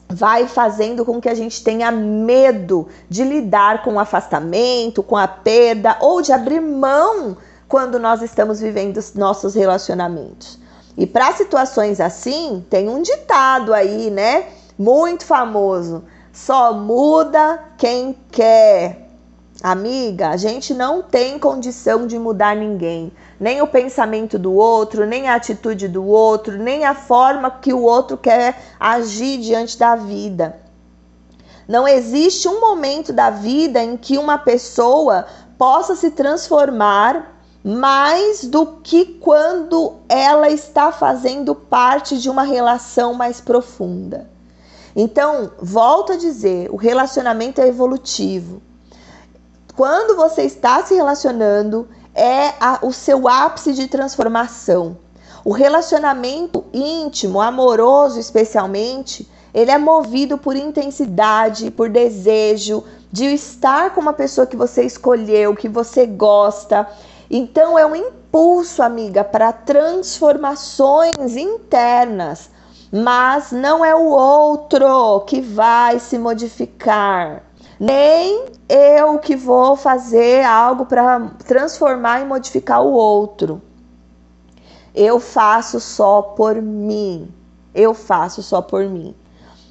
vai 0.09 0.47
fazendo 0.47 1.05
com 1.05 1.21
que 1.21 1.29
a 1.29 1.35
gente 1.35 1.63
tenha 1.63 1.91
medo 1.91 2.87
de 3.07 3.23
lidar 3.23 3.83
com 3.83 3.93
o 3.93 3.99
afastamento, 3.99 5.03
com 5.03 5.15
a 5.15 5.27
perda 5.27 5.97
ou 5.99 6.21
de 6.23 6.31
abrir 6.31 6.61
mão 6.61 7.37
quando 7.67 7.99
nós 7.99 8.23
estamos 8.23 8.59
vivendo 8.59 8.97
os 8.97 9.13
nossos 9.13 9.53
relacionamentos. 9.53 10.57
E 10.97 11.05
para 11.05 11.31
situações 11.33 12.01
assim, 12.01 12.65
tem 12.69 12.89
um 12.89 13.03
ditado 13.03 13.71
aí, 13.71 14.09
né? 14.09 14.47
Muito 14.77 15.25
famoso: 15.25 16.03
só 16.33 16.73
muda 16.73 17.63
quem 17.77 18.17
quer. 18.31 19.07
Amiga, 19.61 20.29
a 20.29 20.37
gente 20.37 20.73
não 20.73 21.01
tem 21.01 21.39
condição 21.39 22.05
de 22.05 22.17
mudar 22.19 22.55
ninguém, 22.55 23.11
nem 23.39 23.59
o 23.59 23.67
pensamento 23.67 24.37
do 24.37 24.53
outro, 24.53 25.05
nem 25.05 25.27
a 25.27 25.35
atitude 25.35 25.87
do 25.87 26.05
outro, 26.05 26.57
nem 26.57 26.85
a 26.85 26.93
forma 26.93 27.49
que 27.49 27.73
o 27.73 27.81
outro 27.81 28.17
quer 28.17 28.59
agir 28.79 29.39
diante 29.39 29.77
da 29.77 29.95
vida. 29.95 30.59
Não 31.67 31.87
existe 31.87 32.47
um 32.47 32.59
momento 32.59 33.11
da 33.11 33.31
vida 33.31 33.83
em 33.83 33.97
que 33.97 34.17
uma 34.17 34.37
pessoa 34.37 35.25
possa 35.57 35.95
se 35.95 36.11
transformar 36.11 37.36
mais 37.67 38.45
do 38.45 38.65
que 38.81 39.05
quando 39.05 39.97
ela 40.07 40.49
está 40.49 40.91
fazendo 40.91 41.53
parte 41.53 42.17
de 42.17 42.29
uma 42.29 42.43
relação 42.43 43.13
mais 43.13 43.41
profunda. 43.41 44.29
Então, 44.95 45.51
volto 45.61 46.13
a 46.13 46.15
dizer, 46.15 46.69
o 46.71 46.75
relacionamento 46.75 47.61
é 47.61 47.67
evolutivo 47.67 48.61
quando 49.77 50.15
você 50.15 50.41
está 50.41 50.83
se 50.83 50.95
relacionando, 50.95 51.87
é 52.15 52.47
a, 52.59 52.79
o 52.81 52.91
seu 52.91 53.27
ápice 53.27 53.73
de 53.73 53.87
transformação. 53.87 54.97
O 55.45 55.51
relacionamento 55.51 56.65
íntimo, 56.73 57.39
amoroso 57.39 58.19
especialmente, 58.19 59.29
ele 59.53 59.69
é 59.69 59.77
movido 59.77 60.35
por 60.35 60.55
intensidade, 60.55 61.69
por 61.69 61.89
desejo 61.89 62.83
de 63.11 63.25
estar 63.25 63.93
com 63.93 64.01
uma 64.01 64.13
pessoa 64.13 64.47
que 64.47 64.55
você 64.55 64.81
escolheu, 64.81 65.55
que 65.55 65.69
você 65.69 66.07
gosta. 66.07 66.87
Então 67.29 67.77
é 67.77 67.85
um 67.85 67.95
impulso, 67.95 68.81
amiga, 68.81 69.23
para 69.23 69.51
transformações 69.51 71.35
internas, 71.35 72.49
mas 72.91 73.51
não 73.51 73.83
é 73.83 73.93
o 73.93 74.05
outro 74.05 75.21
que 75.21 75.41
vai 75.41 75.99
se 75.99 76.17
modificar 76.17 77.43
nem 77.79 78.45
eu 78.67 79.19
que 79.19 79.35
vou 79.35 79.75
fazer 79.75 80.43
algo 80.43 80.85
para 80.85 81.31
transformar 81.45 82.21
e 82.21 82.25
modificar 82.25 82.83
o 82.83 82.91
outro. 82.91 83.61
Eu 84.93 85.19
faço 85.19 85.79
só 85.79 86.21
por 86.21 86.61
mim. 86.61 87.31
Eu 87.73 87.93
faço 87.93 88.41
só 88.41 88.61
por 88.61 88.83
mim. 88.85 89.15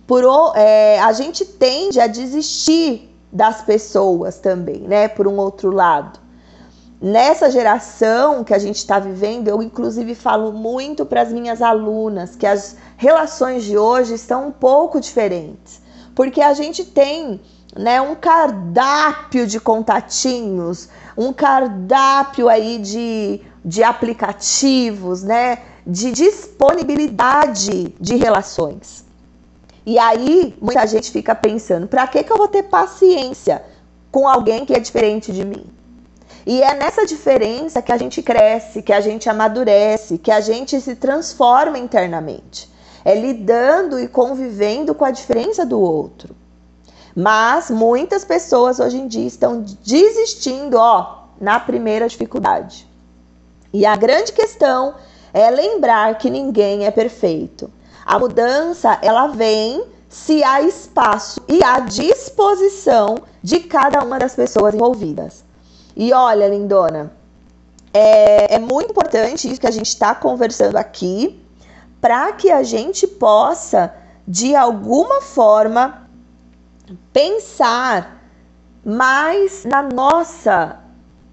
Por, 0.06 0.22
é, 0.54 1.00
a 1.00 1.12
gente 1.12 1.44
tende 1.44 1.98
a 1.98 2.06
desistir 2.06 3.12
das 3.32 3.62
pessoas 3.62 4.38
também, 4.38 4.82
né? 4.82 5.08
Por 5.08 5.26
um 5.26 5.36
outro 5.36 5.72
lado. 5.72 6.20
Nessa 7.00 7.50
geração 7.50 8.42
que 8.42 8.54
a 8.54 8.58
gente 8.58 8.76
está 8.76 8.98
vivendo, 8.98 9.48
eu 9.48 9.62
inclusive 9.62 10.14
falo 10.14 10.50
muito 10.50 11.04
para 11.04 11.20
as 11.20 11.30
minhas 11.30 11.60
alunas 11.60 12.34
que 12.34 12.46
as 12.46 12.76
relações 12.96 13.64
de 13.64 13.76
hoje 13.76 14.14
estão 14.14 14.48
um 14.48 14.50
pouco 14.50 14.98
diferentes, 14.98 15.82
porque 16.14 16.40
a 16.40 16.54
gente 16.54 16.86
tem 16.86 17.38
né, 17.76 18.00
um 18.00 18.14
cardápio 18.14 19.46
de 19.46 19.60
contatinhos, 19.60 20.88
um 21.18 21.34
cardápio 21.34 22.48
aí 22.48 22.78
de, 22.78 23.42
de 23.62 23.82
aplicativos, 23.82 25.22
né, 25.22 25.58
de 25.86 26.10
disponibilidade 26.10 27.94
de 28.00 28.16
relações. 28.16 29.04
E 29.84 29.98
aí 29.98 30.56
muita 30.62 30.86
gente 30.86 31.10
fica 31.10 31.34
pensando, 31.34 31.86
para 31.86 32.06
que, 32.06 32.24
que 32.24 32.32
eu 32.32 32.38
vou 32.38 32.48
ter 32.48 32.62
paciência 32.62 33.62
com 34.10 34.26
alguém 34.26 34.64
que 34.64 34.72
é 34.72 34.78
diferente 34.80 35.30
de 35.30 35.44
mim? 35.44 35.76
E 36.46 36.62
é 36.62 36.74
nessa 36.74 37.04
diferença 37.04 37.82
que 37.82 37.90
a 37.90 37.96
gente 37.96 38.22
cresce, 38.22 38.80
que 38.80 38.92
a 38.92 39.00
gente 39.00 39.28
amadurece, 39.28 40.16
que 40.16 40.30
a 40.30 40.40
gente 40.40 40.80
se 40.80 40.94
transforma 40.94 41.76
internamente. 41.76 42.70
É 43.04 43.16
lidando 43.16 43.98
e 43.98 44.06
convivendo 44.06 44.94
com 44.94 45.04
a 45.04 45.10
diferença 45.10 45.66
do 45.66 45.80
outro. 45.80 46.36
Mas 47.16 47.68
muitas 47.68 48.24
pessoas 48.24 48.78
hoje 48.78 48.96
em 48.96 49.08
dia 49.08 49.26
estão 49.26 49.64
desistindo, 49.84 50.76
ó, 50.76 51.24
na 51.40 51.58
primeira 51.58 52.08
dificuldade. 52.08 52.86
E 53.72 53.84
a 53.84 53.96
grande 53.96 54.32
questão 54.32 54.94
é 55.34 55.50
lembrar 55.50 56.16
que 56.16 56.30
ninguém 56.30 56.86
é 56.86 56.90
perfeito. 56.92 57.68
A 58.04 58.20
mudança, 58.20 58.98
ela 59.02 59.26
vem 59.28 59.84
se 60.08 60.44
há 60.44 60.62
espaço 60.62 61.40
e 61.48 61.62
há 61.64 61.80
disposição 61.80 63.16
de 63.42 63.60
cada 63.60 64.04
uma 64.04 64.18
das 64.18 64.36
pessoas 64.36 64.74
envolvidas. 64.74 65.45
E 65.96 66.12
olha, 66.12 66.46
lindona, 66.46 67.10
é, 67.92 68.56
é 68.56 68.58
muito 68.58 68.90
importante 68.90 69.50
isso 69.50 69.58
que 69.58 69.66
a 69.66 69.70
gente 69.70 69.88
está 69.88 70.14
conversando 70.14 70.76
aqui, 70.76 71.42
para 72.00 72.32
que 72.32 72.50
a 72.50 72.62
gente 72.62 73.06
possa, 73.06 73.94
de 74.28 74.54
alguma 74.54 75.22
forma, 75.22 76.06
pensar 77.12 78.20
mais 78.84 79.64
na 79.64 79.82
nossa, 79.82 80.78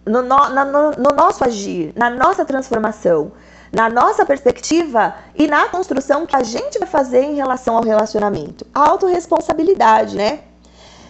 no, 0.06 0.22
no, 0.22 0.50
no, 0.50 0.92
no 0.92 1.16
nosso 1.16 1.44
agir, 1.44 1.92
na 1.98 2.10
nossa 2.10 2.46
transformação, 2.46 3.34
na 3.70 3.90
nossa 3.90 4.26
perspectiva 4.26 5.14
e 5.36 5.46
na 5.48 5.68
construção 5.68 6.26
que 6.26 6.36
a 6.36 6.44
gente 6.44 6.80
vai 6.80 6.88
fazer 6.88 7.24
em 7.24 7.36
relação 7.36 7.76
ao 7.76 7.84
relacionamento. 7.84 8.66
A 8.74 8.88
autorresponsabilidade, 8.90 10.16
né? 10.16 10.40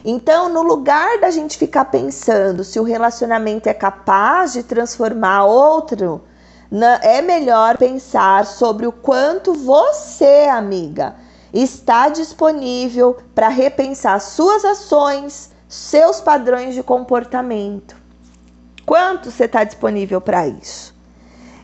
Então, 0.05 0.50
no 0.50 0.62
lugar 0.62 1.19
da 1.19 1.31
gente 1.31 1.57
ficar 1.57 1.86
pensando 1.86 2.63
se 2.63 2.79
o 2.79 2.83
relacionamento 2.83 3.69
é 3.69 3.74
capaz 3.74 4.51
de 4.51 4.62
transformar 4.62 5.45
outro, 5.45 6.22
é 7.01 7.22
melhor 7.22 7.77
pensar 7.77 8.45
sobre 8.45 8.86
o 8.86 8.91
quanto 8.91 9.53
você, 9.53 10.48
amiga, 10.51 11.15
está 11.53 12.10
disponível 12.10 13.17
para 13.33 13.48
repensar 13.48 14.19
suas 14.19 14.65
ações, 14.65 15.51
seus 15.69 16.19
padrões 16.19 16.74
de 16.74 16.83
comportamento. 16.83 17.95
Quanto 18.86 19.31
você 19.31 19.45
está 19.45 19.63
disponível 19.63 20.19
para 20.19 20.48
isso? 20.48 20.93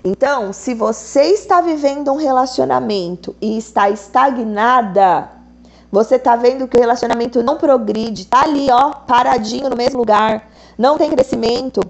Então, 0.02 0.54
se 0.54 0.74
você 0.74 1.24
está 1.24 1.60
vivendo 1.60 2.12
um 2.12 2.16
relacionamento 2.16 3.36
e 3.42 3.58
está 3.58 3.90
estagnada, 3.90 5.30
você 5.92 6.16
está 6.16 6.36
vendo 6.36 6.68
que 6.68 6.78
o 6.78 6.80
relacionamento 6.80 7.42
não 7.42 7.58
progride, 7.58 8.26
tá 8.26 8.44
ali, 8.44 8.70
ó, 8.72 8.92
paradinho 8.92 9.70
no 9.70 9.76
mesmo 9.76 10.00
lugar, 10.00 10.48
não 10.78 10.98
tem 10.98 11.10
crescimento, 11.10 11.82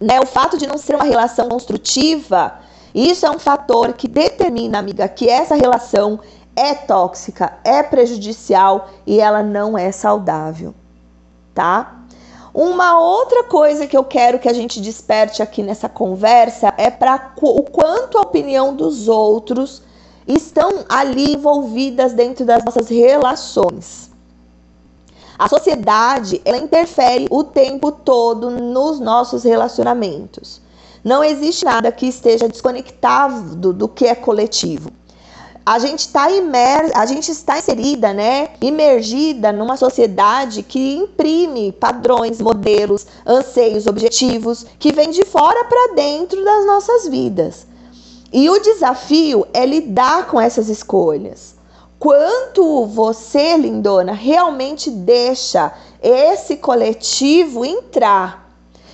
né? 0.00 0.20
O 0.20 0.26
fato 0.26 0.56
de 0.56 0.66
não 0.66 0.78
ser 0.78 0.94
uma 0.94 1.04
relação 1.04 1.48
construtiva, 1.48 2.60
isso 2.94 3.26
é 3.26 3.30
um 3.30 3.38
fator 3.38 3.92
que 3.92 4.08
determina, 4.08 4.78
amiga, 4.78 5.08
que 5.08 5.28
essa 5.28 5.54
relação 5.54 6.20
é 6.54 6.74
tóxica, 6.74 7.58
é 7.64 7.82
prejudicial 7.82 8.88
e 9.06 9.20
ela 9.20 9.42
não 9.42 9.76
é 9.76 9.92
saudável, 9.92 10.74
tá? 11.54 11.98
Uma 12.54 12.98
outra 12.98 13.44
coisa 13.44 13.86
que 13.86 13.96
eu 13.96 14.02
quero 14.02 14.38
que 14.38 14.48
a 14.48 14.52
gente 14.52 14.80
desperte 14.80 15.42
aqui 15.42 15.62
nessa 15.62 15.88
conversa 15.88 16.72
é 16.76 16.90
para 16.90 17.32
o 17.40 17.62
quanto 17.62 18.18
a 18.18 18.22
opinião 18.22 18.74
dos 18.74 19.06
outros 19.06 19.82
estão 20.28 20.84
ali 20.88 21.32
envolvidas 21.32 22.12
dentro 22.12 22.44
das 22.44 22.62
nossas 22.64 22.88
relações. 22.88 24.10
A 25.38 25.48
sociedade, 25.48 26.40
ela 26.44 26.58
interfere 26.58 27.26
o 27.30 27.42
tempo 27.42 27.90
todo 27.90 28.50
nos 28.50 29.00
nossos 29.00 29.42
relacionamentos. 29.42 30.60
Não 31.02 31.24
existe 31.24 31.64
nada 31.64 31.90
que 31.90 32.06
esteja 32.06 32.48
desconectado 32.48 33.72
do 33.72 33.88
que 33.88 34.04
é 34.06 34.14
coletivo 34.14 34.92
a 35.68 35.78
gente 35.78 35.98
está 35.98 36.30
imer... 36.30 36.90
a 36.94 37.04
gente 37.04 37.30
está 37.30 37.58
inserida, 37.58 38.14
né, 38.14 38.48
imergida 38.58 39.52
numa 39.52 39.76
sociedade 39.76 40.62
que 40.62 40.94
imprime 40.94 41.72
padrões, 41.72 42.40
modelos, 42.40 43.06
anseios, 43.26 43.86
objetivos 43.86 44.64
que 44.78 44.94
vêm 44.94 45.10
de 45.10 45.26
fora 45.26 45.66
para 45.66 45.94
dentro 45.94 46.42
das 46.42 46.66
nossas 46.66 47.06
vidas. 47.08 47.66
E 48.32 48.48
o 48.50 48.60
desafio 48.60 49.46
é 49.52 49.64
lidar 49.64 50.26
com 50.26 50.40
essas 50.40 50.68
escolhas. 50.68 51.56
Quanto 51.98 52.86
você, 52.86 53.56
lindona, 53.56 54.12
realmente 54.12 54.90
deixa 54.90 55.72
esse 56.00 56.56
coletivo 56.56 57.64
entrar 57.64 58.48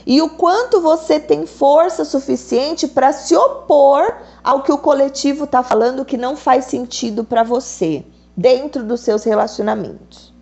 e 0.06 0.20
o 0.20 0.28
quanto 0.28 0.80
você 0.80 1.18
tem 1.18 1.46
força 1.46 2.04
suficiente 2.04 2.86
para 2.86 3.12
se 3.12 3.34
opor 3.34 4.16
ao 4.42 4.62
que 4.62 4.72
o 4.72 4.78
coletivo 4.78 5.44
está 5.44 5.62
falando 5.62 6.04
que 6.04 6.16
não 6.16 6.36
faz 6.36 6.66
sentido 6.66 7.24
para 7.24 7.42
você 7.42 8.04
dentro 8.36 8.82
dos 8.84 9.00
seus 9.00 9.24
relacionamentos. 9.24 10.32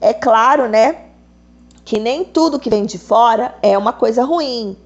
É 0.00 0.12
claro, 0.12 0.68
né, 0.68 1.06
que 1.84 1.98
nem 1.98 2.24
tudo 2.24 2.58
que 2.58 2.70
vem 2.70 2.84
de 2.84 2.98
fora 2.98 3.56
é 3.62 3.76
uma 3.76 3.92
coisa 3.92 4.22
ruim. 4.24 4.76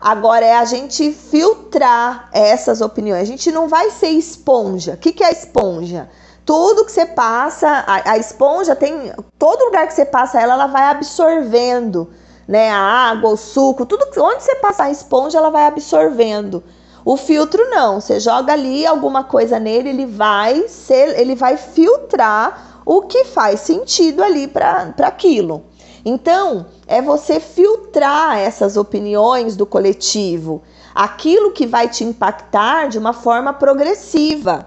Agora 0.00 0.46
é 0.46 0.56
a 0.56 0.64
gente 0.64 1.12
filtrar 1.12 2.30
essas 2.32 2.80
opiniões. 2.80 3.22
A 3.22 3.26
gente 3.26 3.52
não 3.52 3.68
vai 3.68 3.90
ser 3.90 4.08
esponja. 4.08 4.94
O 4.94 4.96
que, 4.96 5.12
que 5.12 5.22
é 5.22 5.30
esponja? 5.30 6.08
Tudo 6.44 6.86
que 6.86 6.92
você 6.92 7.04
passa, 7.04 7.68
a, 7.86 8.12
a 8.12 8.18
esponja 8.18 8.74
tem. 8.74 9.12
Todo 9.38 9.66
lugar 9.66 9.86
que 9.86 9.92
você 9.92 10.06
passa 10.06 10.40
ela, 10.40 10.54
ela 10.54 10.66
vai 10.66 10.84
absorvendo 10.84 12.08
né, 12.48 12.70
a 12.70 12.78
água, 12.78 13.30
o 13.30 13.36
suco, 13.36 13.84
tudo 13.86 14.06
onde 14.18 14.42
você 14.42 14.56
passar 14.56 14.84
a 14.84 14.90
esponja, 14.90 15.38
ela 15.38 15.50
vai 15.50 15.66
absorvendo. 15.66 16.64
O 17.04 17.16
filtro 17.16 17.70
não, 17.70 18.00
você 18.00 18.18
joga 18.18 18.52
ali 18.52 18.86
alguma 18.86 19.24
coisa 19.24 19.58
nele, 19.58 19.90
ele 19.90 20.06
vai 20.06 20.66
ser, 20.66 21.18
ele 21.18 21.34
vai 21.34 21.56
filtrar 21.56 22.82
o 22.84 23.02
que 23.02 23.24
faz 23.24 23.60
sentido 23.60 24.22
ali 24.22 24.48
para 24.48 24.92
aquilo. 25.00 25.64
Então, 26.04 26.66
é 26.86 27.02
você 27.02 27.38
filtrar 27.38 28.38
essas 28.38 28.76
opiniões 28.76 29.56
do 29.56 29.66
coletivo, 29.66 30.62
aquilo 30.94 31.52
que 31.52 31.66
vai 31.66 31.88
te 31.88 32.04
impactar 32.04 32.88
de 32.88 32.98
uma 32.98 33.12
forma 33.12 33.52
progressiva. 33.52 34.66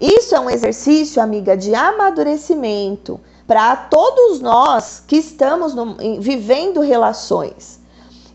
Isso 0.00 0.34
é 0.34 0.40
um 0.40 0.50
exercício, 0.50 1.22
amiga, 1.22 1.56
de 1.56 1.74
amadurecimento 1.74 3.20
para 3.46 3.76
todos 3.76 4.40
nós 4.40 5.02
que 5.06 5.16
estamos 5.16 5.74
no, 5.74 5.96
vivendo 6.20 6.80
relações. 6.80 7.80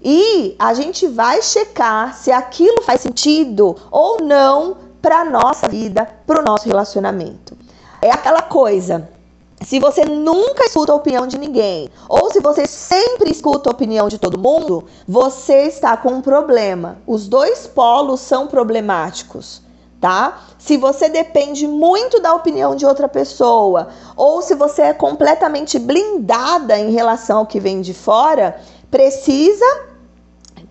E 0.04 0.56
a 0.58 0.74
gente 0.74 1.08
vai 1.08 1.42
checar 1.42 2.16
se 2.16 2.32
aquilo 2.32 2.82
faz 2.82 3.02
sentido 3.02 3.76
ou 3.92 4.22
não 4.22 4.78
para 5.02 5.26
nossa 5.26 5.68
vida, 5.68 6.08
para 6.26 6.42
o 6.42 6.44
nosso 6.44 6.68
relacionamento. 6.68 7.56
É 8.02 8.12
aquela 8.12 8.42
coisa. 8.42 9.08
Se 9.64 9.80
você 9.80 10.06
nunca 10.06 10.66
escuta 10.66 10.92
a 10.92 10.96
opinião 10.96 11.28
de 11.28 11.38
ninguém, 11.38 11.90
ou 12.10 12.32
se 12.32 12.40
você 12.40 12.66
sempre 12.66 13.30
escuta 13.30 13.70
a 13.70 13.74
opinião 13.74 14.08
de 14.08 14.18
todo 14.18 14.40
mundo, 14.40 14.86
você 15.08 15.68
está 15.68 15.96
com 15.96 16.10
um 16.10 16.22
problema. 16.22 16.98
Os 17.06 17.28
dois 17.28 17.68
polos 17.68 18.20
são 18.22 18.48
problemáticos 18.48 19.62
tá? 20.02 20.42
Se 20.58 20.78
você 20.78 21.08
depende 21.08 21.68
muito 21.68 22.20
da 22.20 22.34
opinião 22.34 22.76
de 22.76 22.86
outra 22.86 23.08
pessoa, 23.08 23.90
ou 24.18 24.42
se 24.42 24.56
você 24.56 24.82
é 24.82 24.94
completamente 24.94 25.78
blindada 25.78 26.78
em 26.78 26.92
relação 26.92 27.38
ao 27.38 27.46
que 27.46 27.60
vem 27.60 27.82
de 27.82 27.94
fora, 27.94 28.60
precisa 28.90 29.66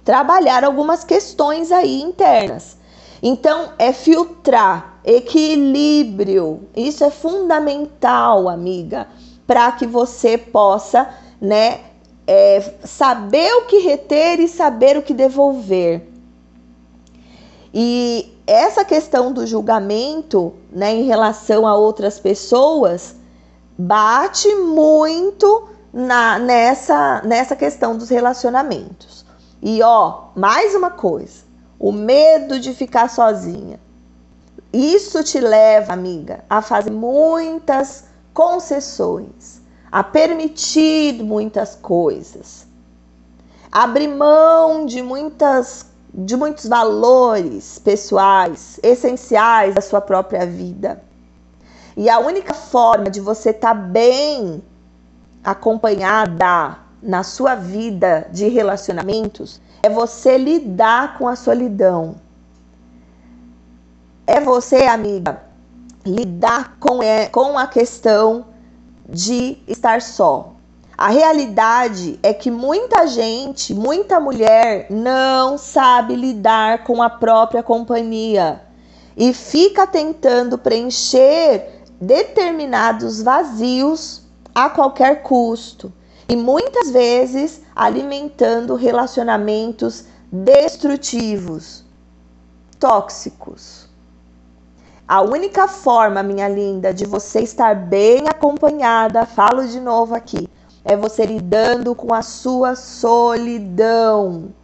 trabalhar 0.04 0.64
algumas 0.64 1.04
questões 1.04 1.70
aí 1.70 2.02
internas. 2.02 2.76
Então, 3.22 3.72
é 3.78 3.92
filtrar, 3.92 4.89
equilíbrio. 5.04 6.68
Isso 6.76 7.04
é 7.04 7.10
fundamental, 7.10 8.48
amiga, 8.48 9.06
para 9.46 9.72
que 9.72 9.86
você 9.86 10.36
possa, 10.38 11.08
né, 11.40 11.80
é, 12.26 12.60
saber 12.84 13.52
o 13.54 13.66
que 13.66 13.78
reter 13.78 14.40
e 14.40 14.48
saber 14.48 14.96
o 14.96 15.02
que 15.02 15.14
devolver. 15.14 16.06
E 17.72 18.32
essa 18.46 18.84
questão 18.84 19.32
do 19.32 19.46
julgamento, 19.46 20.52
né, 20.70 20.92
em 20.92 21.04
relação 21.04 21.66
a 21.66 21.76
outras 21.76 22.18
pessoas, 22.18 23.14
bate 23.78 24.52
muito 24.56 25.68
na 25.92 26.38
nessa 26.38 27.22
nessa 27.24 27.56
questão 27.56 27.96
dos 27.96 28.08
relacionamentos. 28.08 29.24
E 29.62 29.82
ó, 29.82 30.28
mais 30.34 30.74
uma 30.74 30.90
coisa, 30.90 31.44
o 31.78 31.92
medo 31.92 32.58
de 32.58 32.74
ficar 32.74 33.08
sozinha. 33.08 33.78
Isso 34.72 35.24
te 35.24 35.40
leva, 35.40 35.92
amiga, 35.92 36.44
a 36.48 36.62
fazer 36.62 36.90
muitas 36.90 38.04
concessões, 38.32 39.60
a 39.90 40.04
permitir 40.04 41.22
muitas 41.24 41.74
coisas, 41.74 42.66
abrir 43.72 44.08
mão 44.08 44.86
de 44.86 45.02
muitas 45.02 45.90
de 46.12 46.36
muitos 46.36 46.66
valores 46.66 47.78
pessoais, 47.78 48.80
essenciais 48.82 49.74
da 49.74 49.80
sua 49.80 50.00
própria 50.00 50.44
vida. 50.44 51.00
E 51.96 52.10
a 52.10 52.18
única 52.18 52.52
forma 52.52 53.08
de 53.08 53.20
você 53.20 53.50
estar 53.50 53.74
tá 53.74 53.80
bem 53.80 54.62
acompanhada 55.42 56.78
na 57.02 57.22
sua 57.22 57.54
vida 57.54 58.26
de 58.32 58.48
relacionamentos 58.48 59.60
é 59.82 59.88
você 59.88 60.36
lidar 60.36 61.16
com 61.16 61.28
a 61.28 61.36
solidão. 61.36 62.16
É 64.32 64.40
você, 64.40 64.84
amiga, 64.84 65.42
lidar 66.06 66.76
com, 66.78 67.02
é, 67.02 67.26
com 67.26 67.58
a 67.58 67.66
questão 67.66 68.46
de 69.08 69.58
estar 69.66 70.00
só. 70.00 70.52
A 70.96 71.08
realidade 71.08 72.16
é 72.22 72.32
que 72.32 72.48
muita 72.48 73.08
gente, 73.08 73.74
muita 73.74 74.20
mulher 74.20 74.86
não 74.88 75.58
sabe 75.58 76.14
lidar 76.14 76.84
com 76.84 77.02
a 77.02 77.10
própria 77.10 77.60
companhia 77.60 78.62
e 79.16 79.34
fica 79.34 79.84
tentando 79.84 80.56
preencher 80.56 81.82
determinados 82.00 83.20
vazios 83.20 84.22
a 84.54 84.70
qualquer 84.70 85.24
custo 85.24 85.92
e 86.28 86.36
muitas 86.36 86.92
vezes 86.92 87.62
alimentando 87.74 88.76
relacionamentos 88.76 90.04
destrutivos, 90.30 91.84
tóxicos. 92.78 93.89
A 95.10 95.22
única 95.22 95.66
forma, 95.66 96.22
minha 96.22 96.48
linda, 96.48 96.94
de 96.94 97.04
você 97.04 97.40
estar 97.40 97.74
bem 97.74 98.28
acompanhada, 98.28 99.26
falo 99.26 99.66
de 99.66 99.80
novo 99.80 100.14
aqui, 100.14 100.48
é 100.84 100.96
você 100.96 101.26
lidando 101.26 101.96
com 101.96 102.14
a 102.14 102.22
sua 102.22 102.76
solidão, 102.76 104.54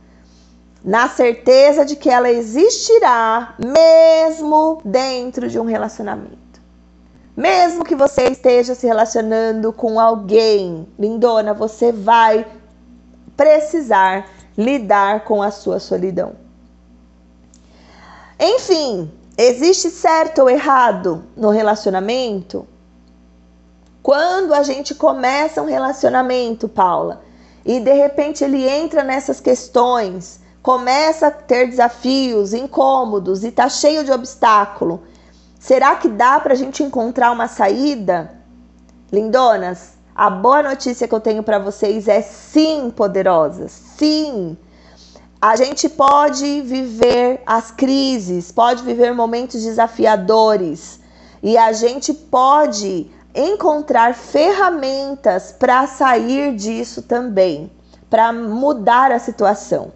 na 0.84 1.08
certeza 1.08 1.84
de 1.84 1.96
que 1.96 2.08
ela 2.08 2.30
existirá 2.30 3.56
mesmo 3.58 4.80
dentro 4.84 5.48
de 5.48 5.58
um 5.58 5.64
relacionamento. 5.64 6.62
Mesmo 7.36 7.84
que 7.84 7.96
você 7.96 8.28
esteja 8.28 8.76
se 8.76 8.86
relacionando 8.86 9.72
com 9.72 9.98
alguém, 9.98 10.86
lindona, 10.96 11.54
você 11.54 11.90
vai 11.90 12.46
precisar 13.36 14.30
lidar 14.56 15.24
com 15.24 15.42
a 15.42 15.50
sua 15.50 15.80
solidão. 15.80 16.34
Enfim, 18.38 19.10
existe 19.36 19.90
certo 19.90 20.42
ou 20.42 20.50
errado 20.50 21.24
no 21.36 21.50
relacionamento? 21.50 22.66
Quando 24.02 24.54
a 24.54 24.62
gente 24.62 24.94
começa 24.94 25.60
um 25.60 25.66
relacionamento, 25.66 26.68
Paula, 26.68 27.22
e 27.64 27.80
de 27.80 27.92
repente 27.92 28.44
ele 28.44 28.68
entra 28.68 29.02
nessas 29.02 29.40
questões, 29.40 30.40
começa 30.62 31.26
a 31.26 31.30
ter 31.30 31.68
desafios, 31.68 32.54
incômodos 32.54 33.42
e 33.44 33.50
tá 33.50 33.68
cheio 33.68 34.04
de 34.04 34.12
obstáculo, 34.12 35.02
será 35.58 35.96
que 35.96 36.08
dá 36.08 36.38
para 36.38 36.52
a 36.52 36.56
gente 36.56 36.82
encontrar 36.82 37.32
uma 37.32 37.48
saída? 37.48 38.32
Lindonas, 39.12 39.94
a 40.14 40.30
boa 40.30 40.62
notícia 40.62 41.06
que 41.06 41.14
eu 41.14 41.20
tenho 41.20 41.42
para 41.42 41.58
vocês 41.58 42.08
é 42.08 42.22
sim, 42.22 42.90
poderosas, 42.94 43.70
sim. 43.70 44.56
A 45.46 45.54
gente 45.54 45.88
pode 45.88 46.60
viver 46.62 47.40
as 47.46 47.70
crises, 47.70 48.50
pode 48.50 48.82
viver 48.82 49.14
momentos 49.14 49.62
desafiadores 49.62 50.98
e 51.40 51.56
a 51.56 51.72
gente 51.72 52.12
pode 52.12 53.08
encontrar 53.32 54.12
ferramentas 54.12 55.54
para 55.56 55.86
sair 55.86 56.52
disso 56.56 57.00
também, 57.00 57.70
para 58.10 58.32
mudar 58.32 59.12
a 59.12 59.20
situação, 59.20 59.92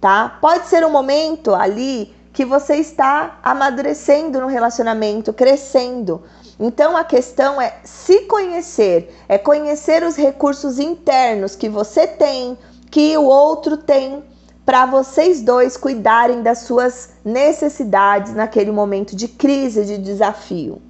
tá? 0.00 0.38
Pode 0.40 0.68
ser 0.68 0.86
um 0.86 0.92
momento 0.92 1.52
ali 1.52 2.14
que 2.32 2.44
você 2.44 2.76
está 2.76 3.40
amadurecendo 3.42 4.40
no 4.40 4.46
relacionamento, 4.46 5.32
crescendo. 5.32 6.22
Então 6.56 6.96
a 6.96 7.02
questão 7.02 7.60
é 7.60 7.80
se 7.82 8.26
conhecer, 8.26 9.12
é 9.28 9.38
conhecer 9.38 10.04
os 10.04 10.14
recursos 10.14 10.78
internos 10.78 11.56
que 11.56 11.68
você 11.68 12.06
tem, 12.06 12.56
que 12.92 13.18
o 13.18 13.24
outro 13.24 13.76
tem, 13.76 14.22
para 14.64 14.86
vocês 14.86 15.42
dois 15.42 15.76
cuidarem 15.76 16.42
das 16.42 16.60
suas 16.60 17.10
necessidades 17.24 18.34
naquele 18.34 18.70
momento 18.70 19.14
de 19.14 19.28
crise, 19.28 19.84
de 19.84 19.98
desafio. 19.98 20.80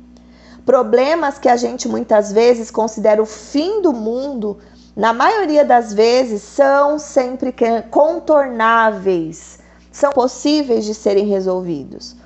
Problemas 0.64 1.38
que 1.38 1.48
a 1.48 1.56
gente 1.56 1.88
muitas 1.88 2.32
vezes 2.32 2.70
considera 2.70 3.22
o 3.22 3.26
fim 3.26 3.82
do 3.82 3.92
mundo, 3.92 4.58
na 4.96 5.12
maioria 5.12 5.64
das 5.64 5.92
vezes 5.92 6.42
são 6.42 6.98
sempre 6.98 7.54
contornáveis, 7.90 9.58
são 9.90 10.12
possíveis 10.12 10.84
de 10.84 10.94
serem 10.94 11.26
resolvidos. 11.26 12.16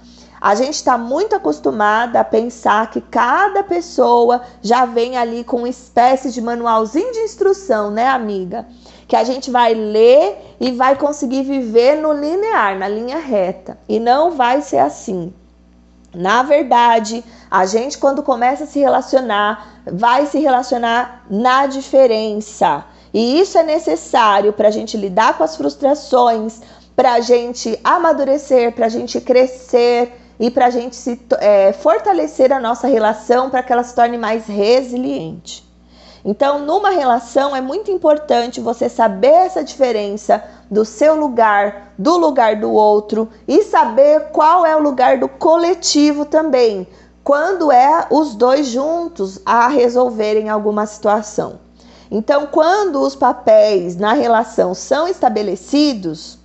A 0.41 0.55
gente 0.55 0.75
está 0.75 0.97
muito 0.97 1.35
acostumada 1.35 2.21
a 2.21 2.25
pensar 2.25 2.91
que 2.91 3.01
cada 3.01 3.65
pessoa 3.65 4.43
já 4.63 4.85
vem 4.85 5.17
ali 5.17 5.43
com 5.43 5.59
uma 5.59 5.69
espécie 5.69 6.31
de 6.31 6.41
manualzinho 6.41 7.13
de 7.13 7.21
instrução, 7.21 7.91
né, 7.91 8.09
amiga? 8.09 8.67
Que 9.09 9.17
a 9.17 9.25
gente 9.25 9.51
vai 9.51 9.75
ler 9.75 10.57
e 10.61 10.71
vai 10.71 10.95
conseguir 10.95 11.43
viver 11.43 11.97
no 11.97 12.13
linear, 12.13 12.79
na 12.79 12.87
linha 12.87 13.19
reta. 13.19 13.79
E 13.89 13.99
não 13.99 14.33
vai 14.33 14.63
ser 14.63 14.79
assim. 14.79 15.33
Na 16.15 16.43
verdade, 16.43 17.25
a 17.51 17.67
gente, 17.67 17.99
quando 17.99 18.23
começa 18.23 18.65
a 18.65 18.67
se 18.67 18.79
relacionar, 18.79 19.83
vai 19.91 20.27
se 20.27 20.39
relacionar 20.39 21.25
na 21.29 21.67
diferença. 21.67 22.85
E 23.13 23.41
isso 23.41 23.59
é 23.59 23.63
necessário 23.63 24.53
para 24.53 24.69
a 24.69 24.71
gente 24.71 24.97
lidar 24.97 25.37
com 25.37 25.45
as 25.45 25.57
frustrações, 25.57 26.61
para 26.95 27.15
a 27.15 27.21
gente 27.21 27.79
amadurecer, 27.83 28.73
para 28.73 28.87
a 28.87 28.89
gente 28.89 29.21
crescer 29.21 30.28
e 30.39 30.51
para 30.51 30.67
a 30.67 30.71
gente 30.71 30.95
se, 30.95 31.21
é, 31.39 31.73
fortalecer 31.73 32.53
a 32.53 32.61
nossa 32.61 32.87
relação 32.87 33.51
para 33.51 33.63
que 33.63 33.73
ela 33.73 33.83
se 33.83 33.95
torne 33.95 34.17
mais 34.17 34.47
resiliente. 34.47 35.67
Então, 36.25 36.59
numa 36.59 36.91
relação 36.91 37.55
é 37.55 37.61
muito 37.61 37.91
importante 37.91 38.61
você 38.61 38.89
saber 38.89 39.29
essa 39.29 39.63
diferença 39.63 40.43
do 40.71 40.85
seu 40.85 41.17
lugar, 41.17 41.93
do 41.99 42.17
lugar 42.17 42.57
do 42.57 42.73
outro 42.73 43.29
e 43.47 43.63
saber 43.63 44.29
qual 44.31 44.67
é 44.67 44.77
o 44.77 44.83
lugar 44.83 45.19
do 45.19 45.29
coletivo 45.29 46.25
também, 46.25 46.87
quando 47.25 47.71
é 47.73 48.07
os 48.11 48.35
dois 48.35 48.67
juntos 48.67 49.41
a 49.45 49.69
resolverem 49.69 50.49
alguma 50.49 50.87
situação. 50.87 51.61
Então, 52.11 52.47
quando 52.47 53.01
os 53.01 53.15
papéis 53.15 53.97
na 53.97 54.15
relação 54.15 54.75
são 54.75 55.07
estabelecidos, 55.07 56.38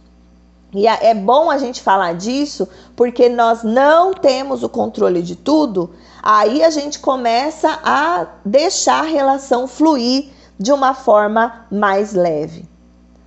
e 0.74 0.88
é 0.88 1.14
bom 1.14 1.52
a 1.52 1.58
gente 1.58 1.82
falar 1.82 2.14
disso, 2.14 2.68
porque 2.96 3.30
nós 3.30 3.64
não 3.64 4.14
temos 4.14 4.64
o 4.64 4.70
controle 4.70 5.22
de 5.22 5.36
tudo, 5.36 5.92
aí 6.22 6.64
a 6.64 6.72
gente 6.72 7.00
começa 7.00 7.80
a 7.84 8.26
deixar 8.44 9.04
a 9.04 9.08
relação 9.08 9.68
fluir 9.68 10.30
de 10.58 10.72
uma 10.72 10.94
forma 10.96 11.66
mais 11.72 12.14
leve. 12.14 12.68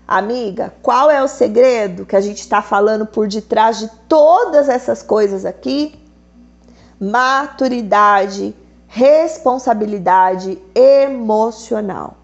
Amiga, 0.09 0.75
qual 0.83 1.11
é 1.11 1.23
o 1.23 1.29
segredo 1.29 2.07
que 2.07 2.17
a 2.17 2.21
gente 2.21 2.39
está 2.39 2.63
falando 2.63 3.07
por 3.07 3.29
detrás 3.29 3.79
de 3.79 3.89
todas 4.09 4.69
essas 4.69 5.03
coisas 5.03 5.45
aqui? 5.45 6.01
Maturidade, 7.01 8.55
responsabilidade 8.89 10.59
emocional. 10.75 12.17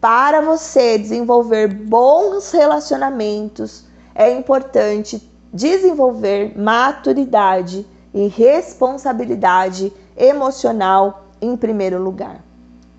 Para 0.00 0.40
você 0.40 0.96
desenvolver 0.96 1.66
bons 1.68 2.52
relacionamentos, 2.52 3.84
é 4.14 4.32
importante 4.32 5.28
desenvolver 5.52 6.56
maturidade 6.56 7.86
e 8.14 8.28
responsabilidade 8.28 9.92
emocional 10.16 11.24
em 11.40 11.56
primeiro 11.56 12.02
lugar. 12.02 12.40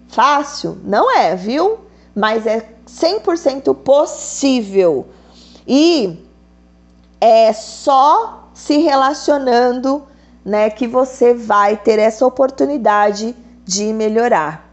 Fácil? 0.10 0.78
Não 0.84 1.16
é, 1.16 1.36
viu? 1.36 1.80
Mas 2.16 2.46
é 2.46 2.68
100% 2.88 3.76
possível. 3.76 5.08
E 5.68 6.26
é 7.22 7.54
só 7.54 8.50
se 8.54 8.78
relacionando, 8.78 10.04
né, 10.44 10.70
que 10.70 10.88
você 10.88 11.34
vai 11.34 11.78
ter 11.78 12.00
essa 12.00 12.26
oportunidade 12.26 13.36
de 13.64 13.94
melhorar. 13.94 14.69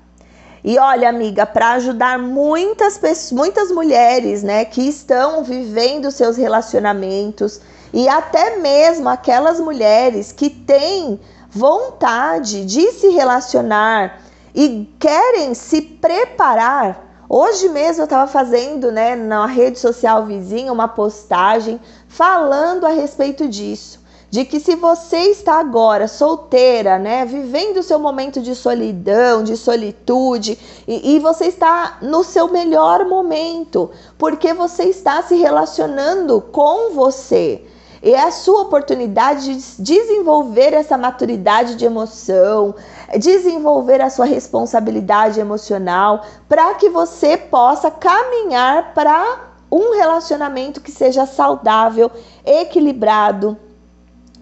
E 0.66 0.80
olha, 0.80 1.08
amiga, 1.08 1.46
para 1.46 1.74
ajudar 1.74 2.18
muitas 2.18 2.98
pessoas, 2.98 3.30
muitas 3.30 3.70
mulheres, 3.70 4.42
né, 4.42 4.64
que 4.64 4.82
estão 4.82 5.44
vivendo 5.44 6.10
seus 6.10 6.36
relacionamentos 6.36 7.60
e 7.94 8.08
até 8.08 8.56
mesmo 8.56 9.08
aquelas 9.08 9.60
mulheres 9.60 10.32
que 10.32 10.50
têm 10.50 11.20
vontade 11.48 12.64
de 12.64 12.90
se 12.90 13.10
relacionar 13.10 14.20
e 14.52 14.90
querem 14.98 15.54
se 15.54 15.80
preparar 15.80 17.06
Hoje 17.28 17.68
mesmo 17.68 18.02
eu 18.02 18.04
estava 18.04 18.30
fazendo, 18.30 18.92
né, 18.92 19.16
na 19.16 19.46
rede 19.46 19.80
social 19.80 20.24
vizinha, 20.26 20.72
uma 20.72 20.86
postagem 20.86 21.80
falando 22.06 22.86
a 22.86 22.90
respeito 22.90 23.48
disso. 23.48 24.00
De 24.36 24.44
que 24.44 24.60
se 24.60 24.76
você 24.76 25.16
está 25.30 25.58
agora 25.58 26.06
solteira, 26.06 26.98
né, 26.98 27.24
vivendo 27.24 27.78
o 27.78 27.82
seu 27.82 27.98
momento 27.98 28.38
de 28.42 28.54
solidão, 28.54 29.42
de 29.42 29.56
solitude, 29.56 30.58
e, 30.86 31.14
e 31.14 31.18
você 31.20 31.46
está 31.46 31.96
no 32.02 32.22
seu 32.22 32.46
melhor 32.46 33.06
momento, 33.06 33.90
porque 34.18 34.52
você 34.52 34.82
está 34.82 35.22
se 35.22 35.36
relacionando 35.36 36.38
com 36.52 36.92
você. 36.92 37.64
E 38.02 38.12
é 38.12 38.24
a 38.24 38.30
sua 38.30 38.60
oportunidade 38.60 39.54
de 39.54 39.82
desenvolver 39.82 40.74
essa 40.74 40.98
maturidade 40.98 41.74
de 41.74 41.86
emoção, 41.86 42.74
desenvolver 43.18 44.02
a 44.02 44.10
sua 44.10 44.26
responsabilidade 44.26 45.40
emocional, 45.40 46.26
para 46.46 46.74
que 46.74 46.90
você 46.90 47.38
possa 47.38 47.90
caminhar 47.90 48.92
para 48.92 49.46
um 49.72 49.96
relacionamento 49.96 50.82
que 50.82 50.92
seja 50.92 51.24
saudável, 51.24 52.10
equilibrado 52.44 53.56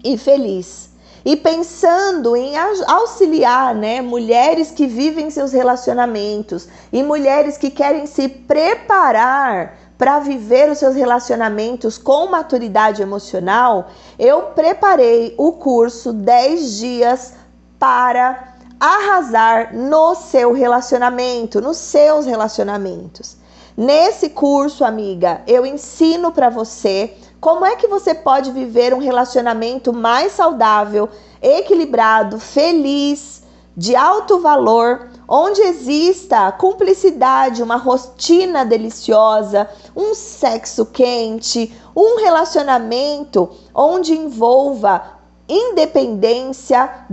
e 0.05 0.17
feliz. 0.17 0.89
E 1.25 1.35
pensando 1.35 2.35
em 2.35 2.53
auxiliar, 2.87 3.73
né, 3.73 3.99
mulheres 3.99 4.69
que 4.69 4.85
vivem 4.85 5.31
seus 5.31 5.51
relacionamentos 5.51 6.67
e 6.93 7.01
mulheres 7.01 7.57
que 7.57 7.71
querem 7.71 8.05
se 8.05 8.29
preparar 8.29 9.75
para 9.97 10.19
viver 10.19 10.69
os 10.69 10.77
seus 10.77 10.93
relacionamentos 10.93 11.97
com 11.97 12.27
maturidade 12.27 13.01
emocional, 13.01 13.87
eu 14.19 14.43
preparei 14.53 15.33
o 15.35 15.53
curso 15.53 16.13
10 16.13 16.77
dias 16.77 17.33
para 17.79 18.55
arrasar 18.79 19.75
no 19.75 20.13
seu 20.13 20.53
relacionamento, 20.53 21.59
nos 21.59 21.77
seus 21.77 22.27
relacionamentos. 22.27 23.37
Nesse 23.75 24.29
curso, 24.29 24.85
amiga, 24.85 25.41
eu 25.47 25.65
ensino 25.65 26.31
para 26.31 26.49
você 26.49 27.13
como 27.45 27.63
é 27.63 27.75
que 27.75 27.87
você 27.87 28.15
pode 28.15 28.51
viver 28.51 28.91
um 28.91 28.97
relacionamento 28.97 29.93
mais 29.93 30.31
saudável, 30.31 31.07
equilibrado, 31.39 32.39
feliz, 32.39 33.43
de 33.77 33.95
alto 33.95 34.39
valor 34.39 35.09
onde 35.27 35.61
exista 35.61 36.51
cumplicidade, 36.53 37.61
uma 37.61 37.75
rotina 37.75 38.65
deliciosa, 38.65 39.69
um 39.95 40.15
sexo 40.15 40.87
quente, 40.87 41.71
um 41.95 42.17
relacionamento 42.17 43.47
onde 43.75 44.13
envolva 44.13 45.03
independência, 45.47 47.05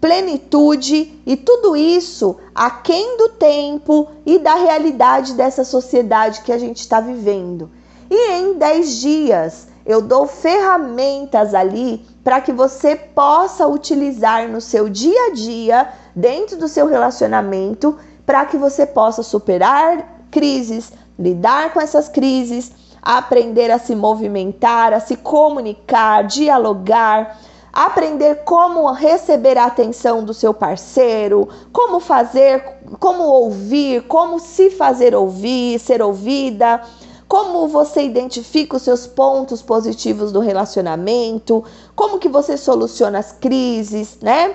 plenitude 0.00 1.22
e 1.24 1.36
tudo 1.36 1.76
isso 1.76 2.36
aquém 2.52 3.16
do 3.16 3.28
tempo 3.28 4.08
e 4.26 4.40
da 4.40 4.56
realidade 4.56 5.34
dessa 5.34 5.62
sociedade 5.62 6.40
que 6.40 6.50
a 6.50 6.58
gente 6.58 6.78
está 6.78 6.98
vivendo. 6.98 7.70
E 8.14 8.30
em 8.32 8.58
10 8.58 9.00
dias 9.00 9.68
eu 9.86 10.02
dou 10.02 10.26
ferramentas 10.26 11.54
ali 11.54 12.04
para 12.22 12.42
que 12.42 12.52
você 12.52 12.94
possa 12.94 13.66
utilizar 13.66 14.46
no 14.50 14.60
seu 14.60 14.86
dia 14.86 15.28
a 15.28 15.32
dia, 15.32 15.88
dentro 16.14 16.58
do 16.58 16.68
seu 16.68 16.86
relacionamento, 16.86 17.96
para 18.26 18.44
que 18.44 18.58
você 18.58 18.84
possa 18.84 19.22
superar 19.22 20.26
crises, 20.30 20.92
lidar 21.18 21.72
com 21.72 21.80
essas 21.80 22.06
crises, 22.06 22.70
aprender 23.00 23.70
a 23.70 23.78
se 23.78 23.96
movimentar, 23.96 24.92
a 24.92 25.00
se 25.00 25.16
comunicar, 25.16 26.24
dialogar, 26.24 27.40
aprender 27.72 28.44
como 28.44 28.92
receber 28.92 29.56
a 29.56 29.64
atenção 29.64 30.22
do 30.22 30.34
seu 30.34 30.52
parceiro, 30.52 31.48
como 31.72 31.98
fazer, 31.98 32.62
como 33.00 33.22
ouvir, 33.22 34.02
como 34.02 34.38
se 34.38 34.68
fazer 34.68 35.14
ouvir, 35.14 35.78
ser 35.78 36.02
ouvida, 36.02 36.82
como 37.32 37.66
você 37.66 38.02
identifica 38.02 38.76
os 38.76 38.82
seus 38.82 39.06
pontos 39.06 39.62
positivos 39.62 40.32
do 40.32 40.38
relacionamento, 40.38 41.64
como 41.96 42.18
que 42.18 42.28
você 42.28 42.58
soluciona 42.58 43.20
as 43.20 43.32
crises, 43.32 44.18
né? 44.20 44.54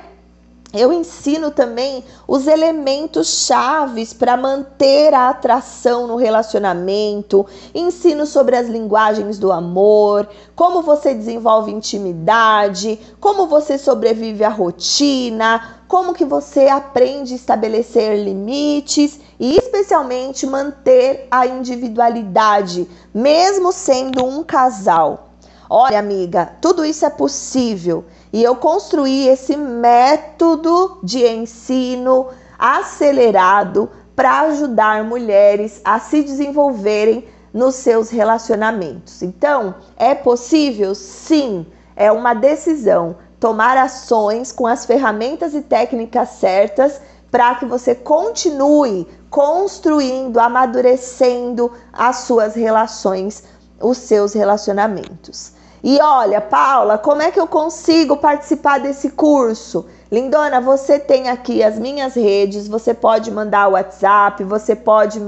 Eu 0.71 0.93
ensino 0.93 1.49
também 1.49 2.03
os 2.27 2.45
elementos 2.45 3.45
chaves 3.47 4.13
para 4.13 4.37
manter 4.37 5.11
a 5.11 5.29
atração 5.29 6.05
no 6.05 6.17
relacionamento, 6.17 7.47
ensino 7.73 8.27
sobre 8.27 8.55
as 8.55 8.67
linguagens 8.67 9.39
do 9.39 9.51
amor, 9.51 10.29
como 10.55 10.83
você 10.83 11.15
desenvolve 11.15 11.71
intimidade, 11.71 12.99
como 13.19 13.47
você 13.47 13.79
sobrevive 13.79 14.43
à 14.43 14.49
rotina, 14.49 15.79
como 15.87 16.13
que 16.13 16.25
você 16.25 16.67
aprende 16.67 17.33
a 17.33 17.37
estabelecer 17.37 18.23
limites. 18.23 19.19
E 19.39 19.66
especialmente 19.77 20.47
manter 20.47 21.27
a 21.29 21.45
individualidade, 21.45 22.89
mesmo 23.13 23.71
sendo 23.71 24.25
um 24.25 24.43
casal. 24.43 25.29
Olha, 25.69 25.99
amiga, 25.99 26.53
tudo 26.61 26.83
isso 26.83 27.05
é 27.05 27.09
possível 27.09 28.05
e 28.33 28.41
eu 28.43 28.55
construí 28.55 29.27
esse 29.27 29.55
método 29.55 30.99
de 31.03 31.25
ensino 31.27 32.27
acelerado 32.57 33.89
para 34.15 34.41
ajudar 34.41 35.03
mulheres 35.03 35.79
a 35.83 35.99
se 35.99 36.23
desenvolverem 36.23 37.27
nos 37.53 37.75
seus 37.75 38.09
relacionamentos. 38.09 39.21
Então, 39.21 39.75
é 39.95 40.15
possível? 40.15 40.95
Sim, 40.95 41.65
é 41.95 42.11
uma 42.11 42.33
decisão 42.33 43.17
tomar 43.39 43.77
ações 43.77 44.51
com 44.51 44.65
as 44.65 44.85
ferramentas 44.85 45.53
e 45.53 45.61
técnicas 45.61 46.29
certas 46.29 46.99
para 47.29 47.55
que 47.55 47.65
você 47.65 47.93
continue 47.93 49.07
construindo, 49.29 50.39
amadurecendo 50.39 51.71
as 51.91 52.17
suas 52.17 52.55
relações, 52.55 53.43
os 53.81 53.97
seus 53.97 54.33
relacionamentos. 54.33 55.51
E 55.83 55.99
olha, 56.01 56.41
Paula, 56.41 56.97
como 56.97 57.21
é 57.21 57.31
que 57.31 57.39
eu 57.39 57.47
consigo 57.47 58.17
participar 58.17 58.79
desse 58.79 59.11
curso? 59.11 59.85
Lindona, 60.11 60.59
você 60.59 60.97
tem 60.97 61.29
aqui 61.29 61.63
as 61.63 61.77
minhas 61.77 62.15
redes, 62.15 62.67
você 62.67 62.93
pode 62.93 63.29
mandar 63.29 63.67
o 63.67 63.73
WhatsApp, 63.73 64.43
você 64.43 64.75
pode 64.75 65.21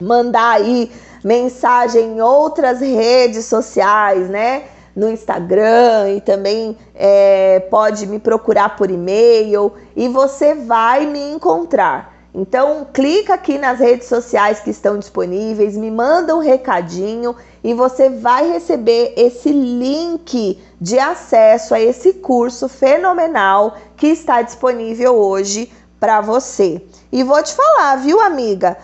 mandar 0.00 0.52
aí 0.52 0.90
mensagem 1.22 2.16
em 2.16 2.20
outras 2.20 2.80
redes 2.80 3.44
sociais, 3.44 4.28
né? 4.30 4.64
No 4.96 5.08
Instagram 5.10 6.10
e 6.16 6.20
também 6.20 6.76
é, 6.94 7.60
pode 7.70 8.06
me 8.06 8.18
procurar 8.18 8.76
por 8.76 8.90
e-mail 8.90 9.72
e 9.94 10.08
você 10.08 10.54
vai 10.54 11.06
me 11.06 11.32
encontrar. 11.32 12.19
Então, 12.32 12.86
clica 12.92 13.34
aqui 13.34 13.58
nas 13.58 13.80
redes 13.80 14.06
sociais 14.06 14.60
que 14.60 14.70
estão 14.70 14.98
disponíveis, 14.98 15.76
me 15.76 15.90
manda 15.90 16.36
um 16.36 16.38
recadinho 16.38 17.34
e 17.62 17.74
você 17.74 18.08
vai 18.08 18.48
receber 18.48 19.14
esse 19.16 19.50
link 19.50 20.58
de 20.80 20.98
acesso 20.98 21.74
a 21.74 21.80
esse 21.80 22.14
curso 22.14 22.68
fenomenal 22.68 23.76
que 23.96 24.06
está 24.06 24.42
disponível 24.42 25.16
hoje 25.16 25.72
para 25.98 26.20
você. 26.20 26.80
E 27.10 27.24
vou 27.24 27.42
te 27.42 27.52
falar, 27.52 27.96
viu, 27.96 28.20
amiga? 28.20 28.76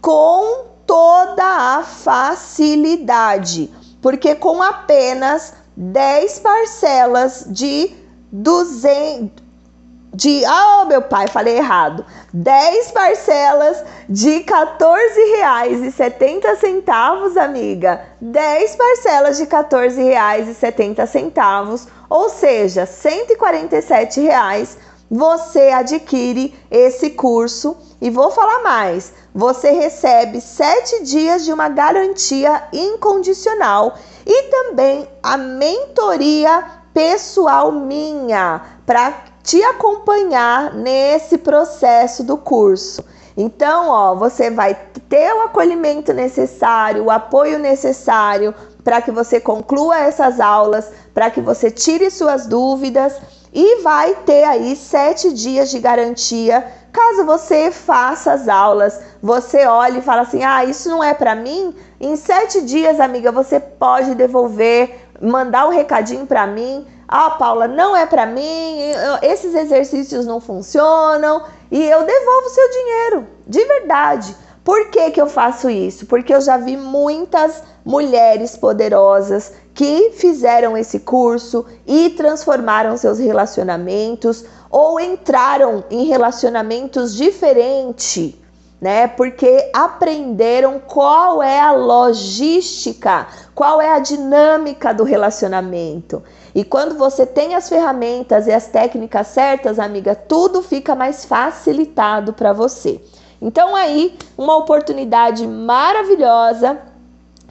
Com 0.00 0.64
toda 0.86 1.44
a 1.44 1.82
facilidade, 1.82 3.70
porque 4.00 4.34
com 4.34 4.62
apenas 4.62 5.52
10 5.76 6.38
parcelas 6.38 7.44
de 7.48 7.92
200 8.32 9.43
de. 10.14 10.44
Ah, 10.44 10.82
oh, 10.82 10.84
meu 10.86 11.02
pai, 11.02 11.28
falei 11.28 11.58
errado. 11.58 12.04
10 12.32 12.90
parcelas 12.92 13.84
de 14.08 14.38
R$14,70, 14.38 17.36
amiga. 17.36 18.00
10 18.20 18.76
parcelas 18.76 19.36
de 19.36 19.42
R$14,70, 19.44 21.88
ou 22.08 22.30
seja, 22.30 22.86
147 22.86 24.20
reais 24.20 24.78
você 25.10 25.68
adquire 25.68 26.54
esse 26.70 27.10
curso 27.10 27.76
e 28.00 28.08
vou 28.10 28.30
falar 28.30 28.62
mais. 28.62 29.12
Você 29.34 29.70
recebe 29.70 30.40
sete 30.40 31.04
dias 31.04 31.44
de 31.44 31.52
uma 31.52 31.68
garantia 31.68 32.62
incondicional 32.72 33.98
e 34.26 34.50
também 34.50 35.06
a 35.22 35.36
mentoria 35.36 36.64
pessoal 36.92 37.70
minha 37.70 38.62
para 38.86 39.33
te 39.44 39.62
acompanhar 39.62 40.72
nesse 40.72 41.36
processo 41.36 42.24
do 42.24 42.38
curso. 42.38 43.04
Então, 43.36 43.90
ó, 43.90 44.14
você 44.14 44.50
vai 44.50 44.74
ter 45.08 45.34
o 45.34 45.42
acolhimento 45.42 46.14
necessário, 46.14 47.04
o 47.04 47.10
apoio 47.10 47.58
necessário 47.58 48.54
para 48.82 49.02
que 49.02 49.10
você 49.10 49.38
conclua 49.38 49.98
essas 49.98 50.40
aulas, 50.40 50.90
para 51.12 51.30
que 51.30 51.42
você 51.42 51.70
tire 51.70 52.10
suas 52.10 52.46
dúvidas 52.46 53.20
e 53.52 53.82
vai 53.82 54.14
ter 54.24 54.44
aí 54.44 54.74
sete 54.74 55.32
dias 55.32 55.70
de 55.70 55.78
garantia. 55.78 56.66
Caso 56.90 57.26
você 57.26 57.70
faça 57.70 58.32
as 58.32 58.48
aulas, 58.48 58.98
você 59.22 59.66
olhe 59.66 59.98
e 59.98 60.02
fala 60.02 60.22
assim: 60.22 60.42
ah, 60.42 60.64
isso 60.64 60.88
não 60.88 61.04
é 61.04 61.12
para 61.12 61.34
mim. 61.34 61.74
Em 62.00 62.16
sete 62.16 62.62
dias, 62.62 62.98
amiga, 62.98 63.30
você 63.30 63.60
pode 63.60 64.14
devolver, 64.14 65.08
mandar 65.20 65.66
um 65.66 65.70
recadinho 65.70 66.26
para 66.26 66.46
mim 66.46 66.86
ah, 67.16 67.30
Paula, 67.30 67.68
não 67.68 67.96
é 67.96 68.06
para 68.06 68.26
mim, 68.26 68.76
esses 69.22 69.54
exercícios 69.54 70.26
não 70.26 70.40
funcionam 70.40 71.44
e 71.70 71.80
eu 71.80 72.04
devolvo 72.04 72.48
seu 72.48 72.70
dinheiro, 72.70 73.28
de 73.46 73.64
verdade. 73.64 74.36
Por 74.64 74.88
que, 74.88 75.12
que 75.12 75.20
eu 75.20 75.28
faço 75.28 75.70
isso? 75.70 76.06
Porque 76.06 76.34
eu 76.34 76.40
já 76.40 76.56
vi 76.56 76.76
muitas 76.76 77.62
mulheres 77.84 78.56
poderosas 78.56 79.52
que 79.72 80.10
fizeram 80.16 80.76
esse 80.76 80.98
curso 80.98 81.64
e 81.86 82.10
transformaram 82.10 82.96
seus 82.96 83.20
relacionamentos 83.20 84.44
ou 84.68 84.98
entraram 84.98 85.84
em 85.92 86.06
relacionamentos 86.06 87.14
diferentes 87.14 88.34
né? 88.80 89.06
Porque 89.06 89.70
aprenderam 89.72 90.78
qual 90.78 91.42
é 91.42 91.60
a 91.60 91.72
logística, 91.72 93.26
qual 93.54 93.80
é 93.80 93.90
a 93.90 93.98
dinâmica 93.98 94.92
do 94.92 95.04
relacionamento. 95.04 96.22
E 96.54 96.62
quando 96.62 96.96
você 96.96 97.26
tem 97.26 97.54
as 97.54 97.68
ferramentas 97.68 98.46
e 98.46 98.52
as 98.52 98.66
técnicas 98.66 99.28
certas, 99.28 99.78
amiga, 99.78 100.14
tudo 100.14 100.62
fica 100.62 100.94
mais 100.94 101.24
facilitado 101.24 102.32
para 102.32 102.52
você. 102.52 103.00
Então 103.40 103.74
aí, 103.74 104.16
uma 104.38 104.56
oportunidade 104.56 105.46
maravilhosa. 105.46 106.78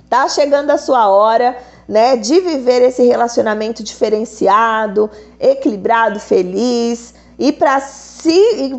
Tá 0.10 0.28
chegando 0.30 0.72
a 0.72 0.78
sua 0.78 1.10
hora, 1.10 1.58
né, 1.88 2.16
de 2.16 2.40
viver 2.40 2.82
esse 2.82 3.04
relacionamento 3.04 3.84
diferenciado, 3.84 5.10
equilibrado, 5.40 6.20
feliz. 6.20 7.14
E 7.38 7.52
para 7.52 7.82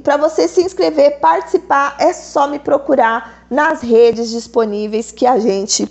para 0.02 0.16
você 0.16 0.48
se 0.48 0.62
inscrever, 0.62 1.20
participar, 1.20 1.96
é 1.98 2.12
só 2.12 2.46
me 2.46 2.58
procurar 2.58 3.44
nas 3.50 3.82
redes 3.82 4.30
disponíveis 4.30 5.12
que 5.12 5.26
a 5.26 5.38
gente 5.38 5.86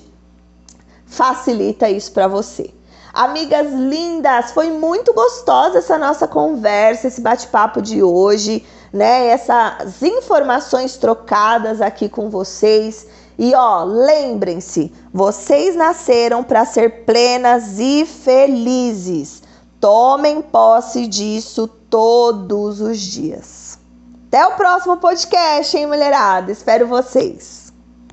facilita 1.05 1.89
isso 1.89 2.11
para 2.11 2.27
você. 2.27 2.73
Amigas 3.13 3.71
lindas, 3.71 4.51
foi 4.51 4.71
muito 4.71 5.13
gostosa 5.13 5.77
essa 5.77 5.99
nossa 5.99 6.27
conversa, 6.27 7.07
esse 7.07 7.21
bate-papo 7.21 7.79
de 7.79 8.01
hoje, 8.01 8.65
né? 8.91 9.27
Essas 9.27 10.01
informações 10.01 10.97
trocadas 10.97 11.79
aqui 11.79 12.09
com 12.09 12.31
vocês. 12.31 13.05
E 13.37 13.53
ó, 13.53 13.83
lembrem-se, 13.83 14.91
vocês 15.13 15.75
nasceram 15.75 16.43
para 16.43 16.65
ser 16.65 17.05
plenas 17.05 17.77
e 17.77 18.03
felizes. 18.03 19.43
Tomem 19.79 20.41
posse 20.41 21.05
disso 21.05 21.67
todos 21.93 22.81
os 22.81 22.99
dias. 22.99 23.77
Até 24.27 24.47
o 24.47 24.55
próximo 24.55 24.97
podcast, 24.97 25.77
hein, 25.77 25.85
mulherada? 25.85 26.51
Espero 26.51 26.87
vocês. 26.87 27.62